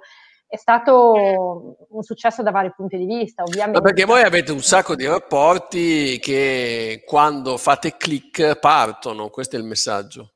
È 0.49 0.57
stato 0.57 1.77
un 1.89 2.03
successo 2.03 2.43
da 2.43 2.53
vari 2.53 2.73
punti 2.75 2.97
di 2.97 3.05
vista, 3.05 3.43
Ma 3.43 3.49
ovviamente. 3.49 3.81
perché 3.81 4.05
voi 4.05 4.23
avete 4.23 4.53
un 4.53 4.63
sacco 4.63 4.95
di 4.95 5.05
rapporti 5.05 6.19
che 6.21 7.03
quando 7.05 7.57
fate 7.57 7.97
click 7.97 8.57
partono, 8.59 9.29
questo 9.29 9.57
è 9.57 9.59
il 9.59 9.65
messaggio. 9.65 10.35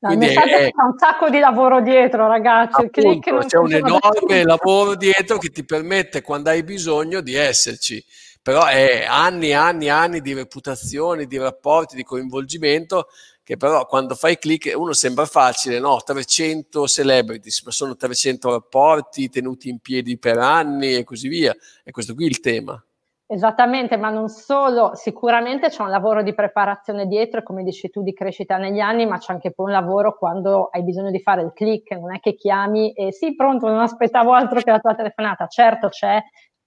No, 0.00 0.12
il 0.12 0.18
messaggio 0.18 0.54
è 0.56 0.70
c'è 0.70 0.82
un 0.82 0.98
sacco 0.98 1.30
di 1.30 1.38
lavoro 1.38 1.80
dietro, 1.80 2.26
ragazzi. 2.26 2.82
Appunto, 2.84 3.38
c'è 3.46 3.56
un 3.56 3.72
enorme 3.72 4.42
lavoro 4.42 4.96
dietro 4.96 5.38
che 5.38 5.48
ti 5.48 5.64
permette, 5.64 6.20
quando 6.20 6.50
hai 6.50 6.62
bisogno, 6.64 7.20
di 7.20 7.34
esserci. 7.34 8.04
Però 8.42 8.66
è 8.66 9.06
anni 9.08 9.48
e 9.48 9.54
anni 9.54 9.86
e 9.86 9.90
anni 9.90 10.20
di 10.20 10.34
reputazione, 10.34 11.24
di 11.24 11.38
rapporti, 11.38 11.96
di 11.96 12.02
coinvolgimento, 12.02 13.06
che 13.44 13.58
però 13.58 13.84
quando 13.86 14.14
fai 14.14 14.38
click 14.38 14.72
uno 14.74 14.94
sembra 14.94 15.26
facile, 15.26 15.78
no? 15.78 16.00
300 16.02 16.86
celebrities, 16.86 17.62
ma 17.64 17.70
sono 17.70 17.94
300 17.94 18.50
rapporti 18.50 19.28
tenuti 19.28 19.68
in 19.68 19.80
piedi 19.80 20.18
per 20.18 20.38
anni 20.38 20.94
e 20.94 21.04
così 21.04 21.28
via. 21.28 21.54
E 21.84 21.90
questo 21.90 22.14
qui 22.14 22.24
è 22.24 22.28
il 22.28 22.40
tema. 22.40 22.82
Esattamente, 23.26 23.96
ma 23.96 24.10
non 24.10 24.28
solo, 24.28 24.94
sicuramente 24.94 25.68
c'è 25.68 25.82
un 25.82 25.90
lavoro 25.90 26.22
di 26.22 26.34
preparazione 26.34 27.06
dietro, 27.06 27.42
come 27.42 27.62
dici 27.62 27.90
tu, 27.90 28.02
di 28.02 28.12
crescita 28.12 28.56
negli 28.56 28.80
anni, 28.80 29.06
ma 29.06 29.18
c'è 29.18 29.32
anche 29.32 29.50
poi 29.50 29.66
un 29.66 29.72
lavoro 29.72 30.16
quando 30.16 30.68
hai 30.70 30.82
bisogno 30.82 31.10
di 31.10 31.20
fare 31.20 31.42
il 31.42 31.52
click, 31.54 31.92
non 31.92 32.14
è 32.14 32.20
che 32.20 32.34
chiami 32.34 32.92
e 32.92 33.12
sì, 33.12 33.34
pronto, 33.34 33.66
non 33.66 33.80
aspettavo 33.80 34.32
altro 34.32 34.60
che 34.60 34.70
la 34.70 34.78
tua 34.78 34.94
telefonata. 34.94 35.46
Certo, 35.48 35.88
c'è 35.88 36.18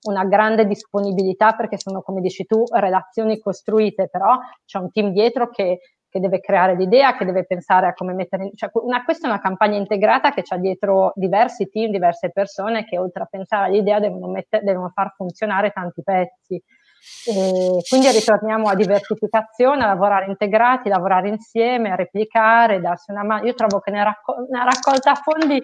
una 0.07 0.25
grande 0.25 0.65
disponibilità 0.67 1.53
perché 1.53 1.79
sono, 1.79 2.01
come 2.01 2.21
dici 2.21 2.45
tu, 2.45 2.63
relazioni 2.71 3.39
costruite, 3.39 4.09
però 4.09 4.37
c'è 4.65 4.79
un 4.79 4.91
team 4.91 5.11
dietro 5.11 5.49
che, 5.49 5.79
che 6.09 6.19
deve 6.19 6.39
creare 6.39 6.75
l'idea, 6.75 7.15
che 7.15 7.25
deve 7.25 7.45
pensare 7.45 7.87
a 7.87 7.93
come 7.93 8.13
mettere 8.13 8.43
in... 8.43 8.51
Cioè, 8.55 8.69
una, 8.73 9.03
questa 9.03 9.27
è 9.27 9.29
una 9.29 9.41
campagna 9.41 9.77
integrata 9.77 10.31
che 10.31 10.43
ha 10.47 10.57
dietro 10.57 11.11
diversi 11.15 11.69
team, 11.69 11.91
diverse 11.91 12.31
persone 12.31 12.85
che 12.85 12.97
oltre 12.97 13.23
a 13.23 13.27
pensare 13.29 13.65
all'idea 13.65 13.99
devono, 13.99 14.27
mettere, 14.27 14.63
devono 14.63 14.89
far 14.93 15.13
funzionare 15.15 15.71
tanti 15.71 16.01
pezzi. 16.03 16.61
E 17.25 17.81
quindi 17.87 18.11
ritorniamo 18.11 18.67
a 18.67 18.75
diversificazione, 18.75 19.83
a 19.83 19.87
lavorare 19.87 20.25
integrati, 20.25 20.89
lavorare 20.89 21.29
insieme, 21.29 21.91
a 21.91 21.95
replicare, 21.95 22.81
darsi 22.81 23.11
una 23.11 23.23
mano. 23.23 23.45
Io 23.45 23.53
trovo 23.53 23.79
che 23.79 23.91
nella, 23.91 24.05
raccol- 24.05 24.47
nella 24.49 24.65
raccolta 24.65 25.13
fondi 25.15 25.61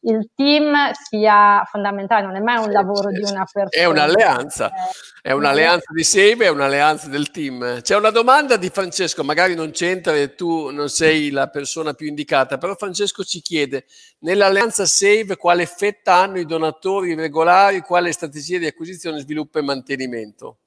il 0.00 0.30
team 0.34 0.92
sia 0.92 1.64
fondamentale, 1.70 2.24
non 2.24 2.36
è 2.36 2.40
mai 2.40 2.64
un 2.64 2.70
lavoro 2.70 3.10
di 3.10 3.22
una 3.22 3.44
persona. 3.50 3.68
È 3.68 3.84
un'alleanza, 3.84 4.70
È 5.20 5.28
è 5.28 5.32
un'alleanza 5.32 5.92
di 5.92 6.04
Save, 6.04 6.46
è 6.46 6.48
un'alleanza 6.48 7.08
del 7.08 7.30
team. 7.30 7.80
C'è 7.80 7.96
una 7.96 8.10
domanda 8.10 8.56
di 8.56 8.70
Francesco, 8.70 9.24
magari 9.24 9.54
non 9.54 9.72
c'entra 9.72 10.14
e 10.14 10.34
tu 10.34 10.70
non 10.70 10.88
sei 10.88 11.30
la 11.30 11.48
persona 11.48 11.94
più 11.94 12.06
indicata, 12.06 12.58
però 12.58 12.74
Francesco 12.76 13.24
ci 13.24 13.40
chiede, 13.40 13.86
nell'alleanza 14.20 14.86
Save 14.86 15.36
quale 15.36 15.66
fetta 15.66 16.14
hanno 16.14 16.38
i 16.38 16.46
donatori 16.46 17.14
regolari, 17.14 17.80
quale 17.80 18.12
strategia 18.12 18.58
di 18.58 18.66
acquisizione, 18.66 19.18
sviluppo 19.18 19.58
e 19.58 19.62
mantenimento? 19.62 20.58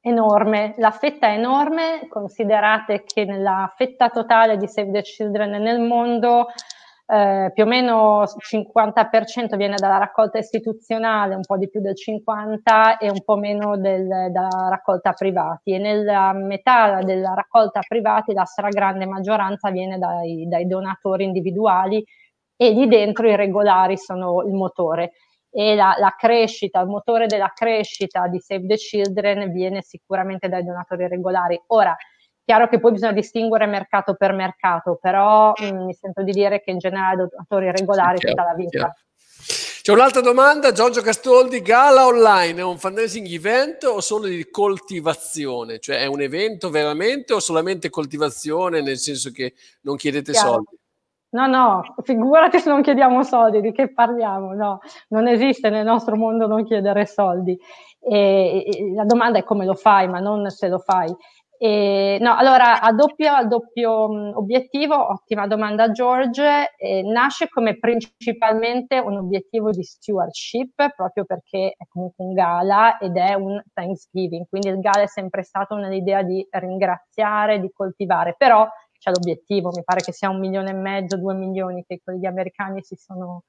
enorme, 0.00 0.74
la 0.78 0.90
fetta 0.90 1.26
è 1.26 1.32
enorme, 1.32 2.06
considerate 2.08 3.04
che 3.04 3.24
nella 3.24 3.72
fetta 3.76 4.08
totale 4.08 4.56
di 4.56 4.66
Save 4.66 4.90
the 4.90 5.02
Children 5.02 5.62
nel 5.62 5.80
mondo 5.80 6.46
eh, 7.10 7.50
più 7.54 7.64
o 7.64 7.66
meno 7.66 8.22
il 8.22 8.60
50% 8.66 9.56
viene 9.56 9.76
dalla 9.76 9.96
raccolta 9.96 10.36
istituzionale, 10.36 11.34
un 11.34 11.40
po' 11.46 11.56
di 11.56 11.68
più 11.70 11.80
del 11.80 11.94
50% 11.94 12.98
e 12.98 13.08
un 13.08 13.22
po' 13.24 13.36
meno 13.36 13.78
del, 13.78 14.06
dalla 14.30 14.68
raccolta 14.68 15.12
privati 15.12 15.72
e 15.72 15.78
nella 15.78 16.34
metà 16.34 17.00
della 17.02 17.32
raccolta 17.32 17.80
privati 17.80 18.34
la 18.34 18.44
stragrande 18.44 19.06
maggioranza 19.06 19.70
viene 19.70 19.98
dai, 19.98 20.46
dai 20.48 20.66
donatori 20.66 21.24
individuali 21.24 22.04
e 22.56 22.70
lì 22.72 22.86
dentro 22.86 23.26
i 23.26 23.36
regolari 23.36 23.96
sono 23.96 24.42
il 24.42 24.52
motore 24.52 25.12
e 25.50 25.74
la, 25.74 25.94
la, 25.98 26.14
crescita, 26.14 26.80
il 26.80 26.88
motore 26.88 27.26
della 27.26 27.52
crescita 27.54 28.26
di 28.28 28.38
Save 28.38 28.66
the 28.66 28.74
Children 28.74 29.50
viene 29.50 29.80
sicuramente 29.80 30.48
dai 30.48 30.62
donatori 30.62 31.08
regolari. 31.08 31.58
Ora, 31.68 31.96
chiaro 32.48 32.66
che 32.66 32.80
poi 32.80 32.92
bisogna 32.92 33.12
distinguere 33.12 33.66
mercato 33.66 34.14
per 34.14 34.32
mercato, 34.32 34.98
però 34.98 35.52
mh, 35.54 35.84
mi 35.84 35.92
sento 35.92 36.22
di 36.22 36.32
dire 36.32 36.62
che 36.62 36.70
in 36.70 36.78
generale 36.78 37.28
donatori 37.28 37.70
regolari 37.70 38.20
tutta 38.20 38.42
la 38.42 38.54
vita. 38.54 38.70
chiaro. 38.70 38.94
C'è 39.82 39.92
un'altra 39.92 40.22
domanda, 40.22 40.72
Giorgio 40.72 41.02
Castoldi, 41.02 41.60
Gala 41.60 42.06
Online 42.06 42.58
è 42.58 42.64
un 42.64 42.78
fundraising 42.78 43.26
event 43.26 43.84
o 43.84 44.00
solo 44.00 44.26
di 44.28 44.48
coltivazione? 44.50 45.78
Cioè 45.78 45.98
è 45.98 46.06
un 46.06 46.22
evento 46.22 46.70
veramente 46.70 47.34
o 47.34 47.38
solamente 47.38 47.90
coltivazione 47.90 48.80
nel 48.80 48.96
senso 48.96 49.30
che 49.30 49.52
non 49.82 49.96
chiedete 49.96 50.32
Chiaro. 50.32 50.48
soldi? 50.48 50.78
No, 51.30 51.46
no, 51.46 51.94
figurati 52.02 52.58
se 52.60 52.70
non 52.70 52.80
chiediamo 52.80 53.22
soldi, 53.24 53.60
di 53.60 53.72
che 53.72 53.92
parliamo? 53.92 54.54
No, 54.54 54.80
non 55.08 55.28
esiste 55.28 55.68
nel 55.68 55.84
nostro 55.84 56.16
mondo 56.16 56.46
non 56.46 56.64
chiedere 56.64 57.04
soldi. 57.04 57.58
E, 58.00 58.64
e 58.66 58.92
la 58.94 59.04
domanda 59.04 59.38
è 59.38 59.44
come 59.44 59.66
lo 59.66 59.74
fai, 59.74 60.08
ma 60.08 60.20
non 60.20 60.48
se 60.48 60.68
lo 60.68 60.78
fai. 60.78 61.14
E, 61.60 62.18
no, 62.20 62.36
allora, 62.36 62.80
a 62.80 62.92
doppio, 62.92 63.32
a 63.32 63.44
doppio 63.44 63.90
obiettivo, 64.38 64.94
ottima 65.10 65.48
domanda 65.48 65.90
George, 65.90 66.74
eh, 66.76 67.02
nasce 67.02 67.48
come 67.48 67.76
principalmente 67.78 68.98
un 69.00 69.16
obiettivo 69.16 69.70
di 69.70 69.82
stewardship, 69.82 70.94
proprio 70.94 71.24
perché 71.24 71.74
è 71.76 71.84
comunque 71.88 72.24
un 72.24 72.32
gala 72.34 72.98
ed 72.98 73.16
è 73.16 73.34
un 73.34 73.60
Thanksgiving, 73.72 74.46
quindi 74.48 74.68
il 74.68 74.78
gala 74.78 75.02
è 75.02 75.08
sempre 75.08 75.42
stato 75.42 75.74
nell'idea 75.74 76.22
di 76.22 76.46
ringraziare, 76.48 77.58
di 77.58 77.72
coltivare, 77.72 78.36
però 78.38 78.64
c'è 78.96 79.10
l'obiettivo, 79.10 79.70
mi 79.74 79.82
pare 79.82 80.00
che 80.00 80.12
sia 80.12 80.28
un 80.30 80.38
milione 80.38 80.70
e 80.70 80.74
mezzo, 80.74 81.16
due 81.16 81.34
milioni 81.34 81.84
che 81.84 82.00
quelli 82.04 82.26
americani 82.26 82.82
si 82.84 82.94
sono 82.94 83.42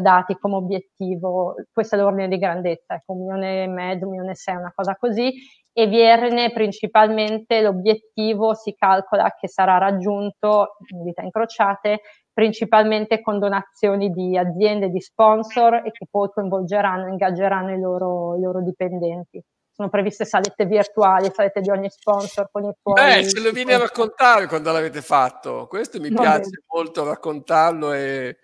dati 0.00 0.34
come 0.36 0.56
obiettivo, 0.56 1.54
questo 1.72 1.94
è 1.94 1.98
l'ordine 1.98 2.26
di 2.28 2.38
grandezza, 2.38 2.94
ecco, 2.94 3.12
un 3.12 3.18
milione 3.20 3.62
e 3.62 3.66
mezzo, 3.68 4.04
un 4.04 4.10
milione 4.10 4.32
e 4.32 4.34
sei, 4.36 4.56
una 4.56 4.72
cosa 4.74 4.96
così, 4.96 5.32
e 5.78 5.86
viene 5.88 6.52
principalmente 6.52 7.60
l'obiettivo 7.60 8.54
si 8.54 8.74
calcola 8.74 9.34
che 9.38 9.46
sarà 9.46 9.76
raggiunto, 9.76 10.76
in 10.90 11.02
vita 11.02 11.20
incrociate, 11.20 12.00
principalmente 12.32 13.20
con 13.20 13.38
donazioni 13.38 14.08
di 14.08 14.38
aziende, 14.38 14.88
di 14.88 15.02
sponsor 15.02 15.82
e 15.84 15.90
che 15.90 16.06
poi 16.10 16.30
coinvolgeranno, 16.30 17.08
ingaggeranno 17.08 17.74
i 17.74 17.78
loro, 17.78 18.38
i 18.38 18.40
loro 18.40 18.62
dipendenti 18.62 19.38
sono 19.70 19.90
previste 19.90 20.24
salette 20.24 20.64
virtuali, 20.64 21.30
salette 21.30 21.60
di 21.60 21.68
ogni 21.68 21.90
sponsor 21.90 22.48
con 22.50 22.64
i 22.64 22.72
tuoi... 22.82 22.94
Beh, 22.94 23.28
ce 23.28 23.40
lo 23.42 23.50
vieni 23.50 23.74
a 23.74 23.78
raccontare 23.78 24.46
quando 24.46 24.72
l'avete 24.72 25.02
fatto. 25.02 25.66
Questo 25.68 26.00
mi 26.00 26.08
Va 26.08 26.22
piace 26.22 26.48
bene. 26.48 26.64
molto 26.72 27.04
raccontarlo. 27.04 27.92
E... 27.92 28.38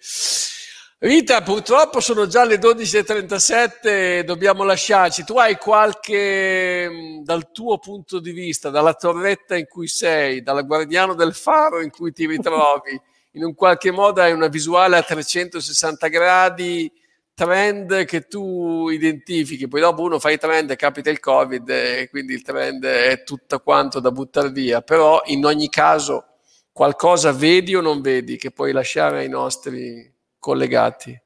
Rita, 1.05 1.43
purtroppo 1.43 1.99
sono 1.99 2.29
già 2.29 2.45
le 2.45 2.61
12.37, 2.61 4.21
dobbiamo 4.21 4.63
lasciarci. 4.63 5.25
Tu 5.25 5.37
hai 5.37 5.57
qualche, 5.57 6.89
mh, 6.89 7.25
dal 7.25 7.51
tuo 7.51 7.79
punto 7.79 8.21
di 8.21 8.31
vista, 8.31 8.71
dalla 8.71 8.95
torretta 8.95 9.57
in 9.57 9.67
cui 9.67 9.89
sei, 9.89 10.43
dal 10.43 10.65
guardiano 10.65 11.15
del 11.15 11.35
faro 11.35 11.81
in 11.81 11.91
cui 11.91 12.13
ti 12.13 12.25
ritrovi, 12.25 13.01
in 13.35 13.43
un 13.43 13.53
qualche 13.57 13.91
modo 13.91 14.21
hai 14.21 14.31
una 14.31 14.47
visuale 14.47 14.97
a 14.97 15.03
360 15.03 16.07
gradi 16.07 16.89
trend 17.35 18.05
che 18.05 18.29
tu 18.29 18.89
identifichi, 18.89 19.67
poi 19.67 19.81
dopo 19.81 20.03
uno 20.03 20.21
fa 20.21 20.31
i 20.31 20.39
trend 20.39 20.71
e 20.71 20.77
capita 20.77 21.11
il 21.11 21.19
covid 21.19 21.69
e 21.69 22.09
quindi 22.11 22.35
il 22.35 22.43
trend 22.43 22.85
è 22.85 23.25
tutto 23.25 23.59
quanto 23.59 23.99
da 23.99 24.13
buttare 24.13 24.51
via, 24.51 24.83
però 24.83 25.21
in 25.25 25.45
ogni 25.47 25.69
caso 25.69 26.27
qualcosa 26.71 27.33
vedi 27.33 27.75
o 27.75 27.81
non 27.81 28.01
vedi 28.01 28.37
che 28.37 28.53
puoi 28.53 28.71
lasciare 28.71 29.19
ai 29.19 29.29
nostri 29.29 30.12
collegati? 30.43 31.17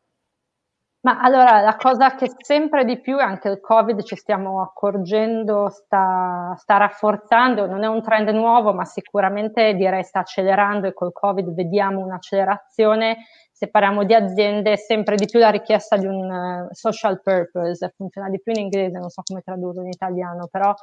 Ma 1.06 1.20
allora 1.20 1.60
la 1.60 1.76
cosa 1.76 2.14
che 2.16 2.28
sempre 2.38 2.84
di 2.84 3.00
più, 3.00 3.18
anche 3.18 3.48
il 3.48 3.60
Covid 3.60 4.02
ci 4.02 4.16
stiamo 4.16 4.60
accorgendo, 4.60 5.70
sta, 5.70 6.52
sta, 6.58 6.76
rafforzando, 6.76 7.66
non 7.66 7.84
è 7.84 7.86
un 7.86 8.02
trend 8.02 8.28
nuovo, 8.30 8.74
ma 8.74 8.84
sicuramente 8.84 9.74
direi 9.74 10.02
sta 10.02 10.18
accelerando 10.20 10.88
e 10.88 10.92
col 10.92 11.12
Covid 11.12 11.54
vediamo 11.54 12.00
un'accelerazione. 12.00 13.18
Se 13.58 13.68
parliamo 13.68 14.04
di 14.04 14.12
aziende, 14.12 14.76
sempre 14.76 15.16
di 15.16 15.24
più 15.24 15.38
la 15.38 15.48
richiesta 15.48 15.96
di 15.96 16.04
un 16.04 16.30
uh, 16.30 16.68
social 16.72 17.22
purpose, 17.22 17.90
funziona 17.96 18.28
di 18.28 18.38
più 18.38 18.52
in 18.52 18.60
inglese, 18.60 18.98
non 18.98 19.08
so 19.08 19.22
come 19.24 19.40
tradurlo 19.40 19.80
in 19.80 19.88
italiano, 19.88 20.46
però 20.50 20.74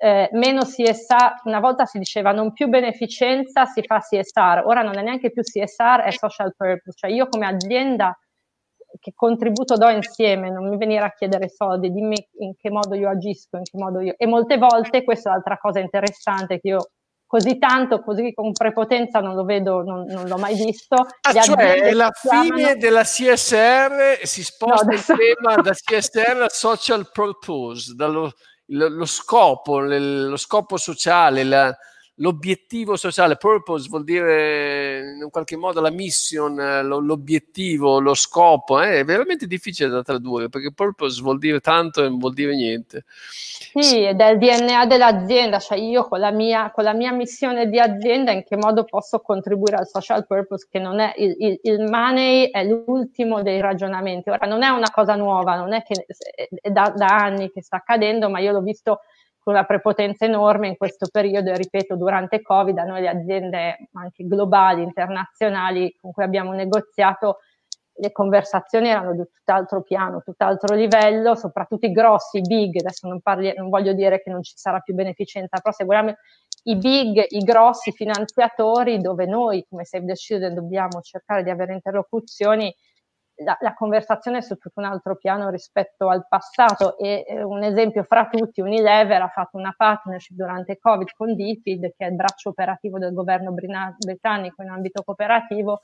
eh, 0.00 0.28
meno 0.32 0.62
CSR, 0.62 1.42
una 1.44 1.60
volta 1.60 1.84
si 1.84 1.96
diceva 1.98 2.32
non 2.32 2.52
più 2.52 2.66
beneficenza, 2.66 3.66
si 3.66 3.82
fa 3.82 4.00
CSR, 4.00 4.64
ora 4.64 4.82
non 4.82 4.98
è 4.98 5.02
neanche 5.02 5.30
più 5.30 5.42
CSR, 5.42 6.00
è 6.00 6.10
social 6.10 6.52
purpose, 6.56 6.98
cioè 6.98 7.12
io 7.12 7.28
come 7.28 7.46
azienda 7.46 8.18
che 8.98 9.12
contributo 9.14 9.76
do 9.76 9.88
insieme, 9.88 10.50
non 10.50 10.68
mi 10.68 10.76
venire 10.76 11.04
a 11.04 11.12
chiedere 11.12 11.48
soldi, 11.48 11.92
dimmi 11.92 12.16
in 12.38 12.56
che 12.56 12.68
modo 12.68 12.96
io 12.96 13.08
agisco, 13.08 13.58
in 13.58 13.62
che 13.62 13.78
modo 13.78 14.00
io... 14.00 14.14
E 14.16 14.26
molte 14.26 14.58
volte, 14.58 15.04
questa 15.04 15.30
è 15.30 15.32
l'altra 15.34 15.56
cosa 15.56 15.78
interessante 15.78 16.58
che 16.58 16.68
io 16.68 16.90
così 17.28 17.58
tanto, 17.58 18.00
così 18.00 18.32
con 18.32 18.52
prepotenza 18.52 19.20
non 19.20 19.34
lo 19.34 19.44
vedo, 19.44 19.82
non, 19.82 20.06
non 20.06 20.26
l'ho 20.26 20.38
mai 20.38 20.56
visto. 20.56 21.06
Ah, 21.20 21.32
cioè 21.34 21.82
è 21.82 21.92
la 21.92 22.10
chiamano... 22.10 22.56
fine 22.56 22.76
della 22.76 23.02
CSR, 23.02 24.18
si 24.22 24.42
sposta 24.42 24.84
no, 24.84 24.90
adesso... 24.90 25.12
il 25.12 25.18
tema 25.18 25.56
da 25.60 25.72
CSR 25.76 26.42
a 26.42 26.48
social 26.48 27.10
purpose, 27.12 27.92
dallo 27.94 28.32
lo, 28.70 28.88
lo 28.88 29.04
scopo, 29.04 29.78
lo 29.80 30.36
scopo 30.36 30.76
sociale, 30.76 31.44
la, 31.44 31.76
l'obiettivo 32.18 32.96
sociale, 32.96 33.36
purpose 33.36 33.88
vuol 33.88 34.04
dire 34.04 35.16
in 35.20 35.30
qualche 35.30 35.56
modo 35.56 35.80
la 35.80 35.90
mission, 35.90 36.54
l'obiettivo, 36.84 38.00
lo 38.00 38.14
scopo, 38.14 38.80
eh? 38.80 39.00
è 39.00 39.04
veramente 39.04 39.46
difficile 39.46 39.88
da 39.88 40.02
tradurre 40.02 40.48
perché 40.48 40.72
purpose 40.72 41.20
vuol 41.20 41.38
dire 41.38 41.60
tanto 41.60 42.04
e 42.04 42.08
non 42.08 42.18
vuol 42.18 42.34
dire 42.34 42.54
niente. 42.54 43.04
Sì, 43.74 44.02
è 44.02 44.10
il 44.10 44.38
DNA 44.38 44.86
dell'azienda, 44.86 45.58
cioè 45.58 45.78
io 45.78 46.08
con 46.08 46.18
la, 46.18 46.30
mia, 46.30 46.70
con 46.70 46.84
la 46.84 46.94
mia 46.94 47.12
missione 47.12 47.68
di 47.68 47.78
azienda 47.78 48.32
in 48.32 48.42
che 48.44 48.56
modo 48.56 48.84
posso 48.84 49.20
contribuire 49.20 49.76
al 49.76 49.86
social 49.86 50.26
purpose 50.26 50.66
che 50.70 50.78
non 50.78 50.98
è 51.00 51.12
il, 51.16 51.36
il, 51.38 51.60
il 51.62 51.80
money 51.82 52.50
è 52.50 52.64
l'ultimo 52.64 53.42
dei 53.42 53.60
ragionamenti. 53.60 54.30
Ora 54.30 54.46
non 54.46 54.62
è 54.62 54.68
una 54.68 54.90
cosa 54.90 55.14
nuova, 55.14 55.54
non 55.54 55.72
è 55.72 55.82
che 55.82 56.06
è 56.60 56.70
da, 56.70 56.92
da 56.96 57.06
anni 57.06 57.50
che 57.50 57.62
sta 57.62 57.76
accadendo, 57.76 58.28
ma 58.28 58.40
io 58.40 58.52
l'ho 58.52 58.62
visto 58.62 59.00
con 59.48 59.56
una 59.56 59.64
prepotenza 59.64 60.26
enorme 60.26 60.68
in 60.68 60.76
questo 60.76 61.08
periodo 61.10 61.50
e 61.50 61.56
ripeto 61.56 61.96
durante 61.96 62.42
Covid 62.42 62.76
a 62.76 62.82
noi 62.82 63.00
le 63.00 63.08
aziende 63.08 63.88
anche 63.94 64.26
globali, 64.26 64.82
internazionali 64.82 65.96
con 65.98 66.12
cui 66.12 66.22
abbiamo 66.22 66.52
negoziato 66.52 67.38
le 67.94 68.12
conversazioni 68.12 68.90
erano 68.90 69.12
di 69.12 69.24
tutt'altro 69.24 69.80
piano, 69.80 70.20
tutt'altro 70.20 70.76
livello, 70.76 71.34
soprattutto 71.34 71.86
i 71.86 71.92
grossi, 71.92 72.38
i 72.38 72.40
big, 72.42 72.76
adesso 72.76 73.08
non, 73.08 73.22
parli, 73.22 73.54
non 73.56 73.70
voglio 73.70 73.94
dire 73.94 74.20
che 74.20 74.28
non 74.28 74.42
ci 74.42 74.52
sarà 74.54 74.80
più 74.80 74.92
beneficenza, 74.92 75.58
però 75.62 75.74
se 75.74 75.84
vogliamo 75.86 76.12
i 76.64 76.76
big, 76.76 77.24
i 77.28 77.40
grossi 77.42 77.90
finanziatori 77.90 79.00
dove 79.00 79.24
noi 79.24 79.64
come 79.66 79.86
Save 79.86 80.04
the 80.04 80.12
Children 80.12 80.52
dobbiamo 80.52 81.00
cercare 81.00 81.42
di 81.42 81.48
avere 81.48 81.72
interlocuzioni 81.72 82.70
la, 83.44 83.56
la, 83.60 83.74
conversazione 83.74 84.38
è 84.38 84.40
su 84.40 84.56
tutto 84.56 84.80
un 84.80 84.86
altro 84.86 85.16
piano 85.16 85.48
rispetto 85.50 86.08
al 86.08 86.26
passato 86.28 86.96
e 86.98 87.24
eh, 87.26 87.42
un 87.42 87.62
esempio 87.62 88.02
fra 88.02 88.28
tutti, 88.28 88.60
Unilever 88.60 89.22
ha 89.22 89.28
fatto 89.28 89.56
una 89.56 89.74
partnership 89.76 90.36
durante 90.36 90.72
il 90.72 90.78
Covid 90.80 91.08
con 91.16 91.34
DFID 91.34 91.92
che 91.96 92.06
è 92.06 92.08
il 92.08 92.16
braccio 92.16 92.50
operativo 92.50 92.98
del 92.98 93.12
governo 93.12 93.52
britannico 93.52 94.62
in 94.62 94.70
ambito 94.70 95.02
cooperativo 95.02 95.80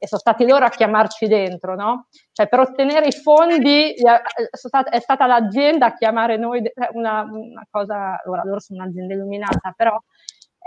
e 0.00 0.06
sono 0.06 0.20
stati 0.20 0.46
loro 0.46 0.64
a 0.64 0.70
chiamarci 0.70 1.26
dentro, 1.26 1.74
no? 1.74 2.06
Cioè 2.30 2.46
per 2.46 2.60
ottenere 2.60 3.06
i 3.06 3.12
fondi 3.12 3.94
è 3.94 5.00
stata 5.00 5.26
l'azienda 5.26 5.86
a 5.86 5.94
chiamare 5.94 6.36
noi, 6.36 6.62
una, 6.92 7.22
una 7.22 7.66
cosa, 7.68 8.20
ora 8.26 8.42
loro 8.44 8.60
sono 8.60 8.82
un'azienda 8.82 9.14
illuminata, 9.14 9.72
però 9.76 10.00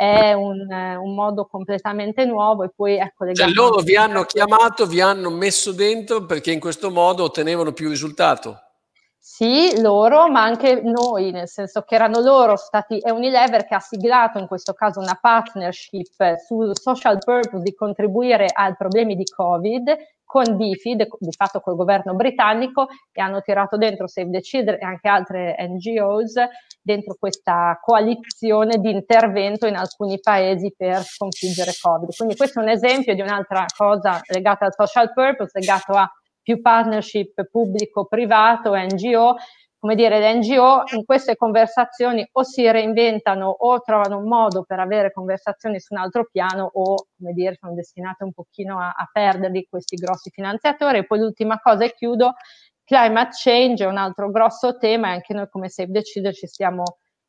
è 0.02 0.34
un, 0.34 0.68
un, 0.68 1.14
modo 1.14 1.46
completamente 1.46 2.26
nuovo 2.26 2.64
e 2.64 2.72
poi 2.76 2.98
ecco 2.98 3.24
le 3.26 3.36
cioè 3.36 3.50
loro 3.50 3.82
vi 3.82 3.96
hanno 3.96 4.24
chiamato, 4.24 4.88
vi 4.88 5.00
hanno 5.00 5.30
messo 5.30 5.74
dentro 5.74 6.26
perché 6.26 6.52
in 6.52 6.60
questo 6.60 6.90
modo 6.90 7.26
ottenevano 7.26 7.72
più 7.72 7.88
risultato. 7.88 8.60
Sì, 9.20 9.80
loro, 9.80 10.28
ma 10.28 10.42
anche 10.42 10.82
noi, 10.82 11.30
nel 11.30 11.48
senso 11.48 11.84
che 11.84 11.94
erano 11.94 12.20
loro 12.20 12.56
stati, 12.56 12.98
è 12.98 13.12
Unilever 13.12 13.66
che 13.66 13.76
ha 13.76 13.80
siglato 13.80 14.40
in 14.40 14.48
questo 14.48 14.74
caso 14.74 15.00
una 15.00 15.20
partnership 15.22 16.38
sul 16.48 16.76
social 16.76 17.20
purpose 17.20 17.62
di 17.62 17.76
contribuire 17.76 18.48
ai 18.52 18.76
problemi 18.76 19.16
di 19.16 19.26
Covid 19.26 19.96
con 20.26 20.58
DFID, 20.58 21.08
di 21.20 21.32
fatto 21.38 21.60
col 21.60 21.76
governo 21.76 22.16
britannico, 22.16 22.88
e 23.12 23.22
hanno 23.22 23.42
tirato 23.42 23.78
dentro 23.78 24.08
Save 24.08 24.32
the 24.32 24.40
Children 24.40 24.80
e 24.82 24.86
anche 24.86 25.08
altre 25.08 25.56
NGOs 25.60 26.34
dentro 26.82 27.15
questa 27.20 27.80
coalizione 27.82 28.78
di 28.78 28.89
intervento 28.89 29.67
in 29.67 29.76
alcuni 29.76 30.20
paesi 30.20 30.74
per 30.76 31.04
sconfiggere 31.04 31.72
Covid. 31.80 32.15
Quindi 32.15 32.36
questo 32.36 32.60
è 32.60 32.63
un 32.63 32.70
esempio 32.70 33.13
di 33.13 33.22
un'altra 33.22 33.65
cosa 33.76 34.20
legata 34.28 34.65
al 34.65 34.74
social 34.74 35.13
purpose, 35.13 35.60
legato 35.60 35.94
a 35.94 36.12
più 36.41 36.60
partnership 36.62 37.50
pubblico-privato, 37.50 38.74
NGO, 38.74 39.36
come 39.82 39.96
dire, 39.96 40.20
le 40.20 40.36
NGO 40.36 40.84
in 40.94 41.06
queste 41.06 41.36
conversazioni 41.36 42.28
o 42.34 42.44
si 42.44 42.70
reinventano 42.70 43.48
o 43.48 43.82
trovano 43.82 44.20
un 44.20 44.28
modo 44.28 44.63
per 44.63 44.80
avere 44.80 45.12
conversazioni 45.12 45.80
su 45.80 45.96
un 45.96 46.00
altro 46.00 46.28
piano 46.32 46.70
o, 46.72 47.08
come 47.17 47.34
dire, 47.34 47.56
sono 47.60 47.74
destinate 47.74 48.24
un 48.24 48.32
pochino 48.32 48.80
a, 48.80 48.94
a 48.96 49.10
perderli 49.12 49.65
questi 49.67 49.96
grossi 49.96 50.30
finanziatori. 50.30 51.00
E 51.00 51.06
poi 51.08 51.17
l'ultima 51.20 51.60
cosa 51.60 51.84
e 51.84 51.94
chiudo, 51.96 52.34
climate 52.84 53.32
change 53.32 53.84
è 53.84 53.88
un 53.88 53.98
altro 53.98 54.30
grosso 54.32 54.78
tema 54.78 55.10
e 55.10 55.12
anche 55.13 55.34
noi 55.34 55.50
come 55.50 55.70
Save 55.70 55.91
the 55.91 56.02
Children 56.02 56.34
ci 56.34 56.48
stiamo 56.48 56.84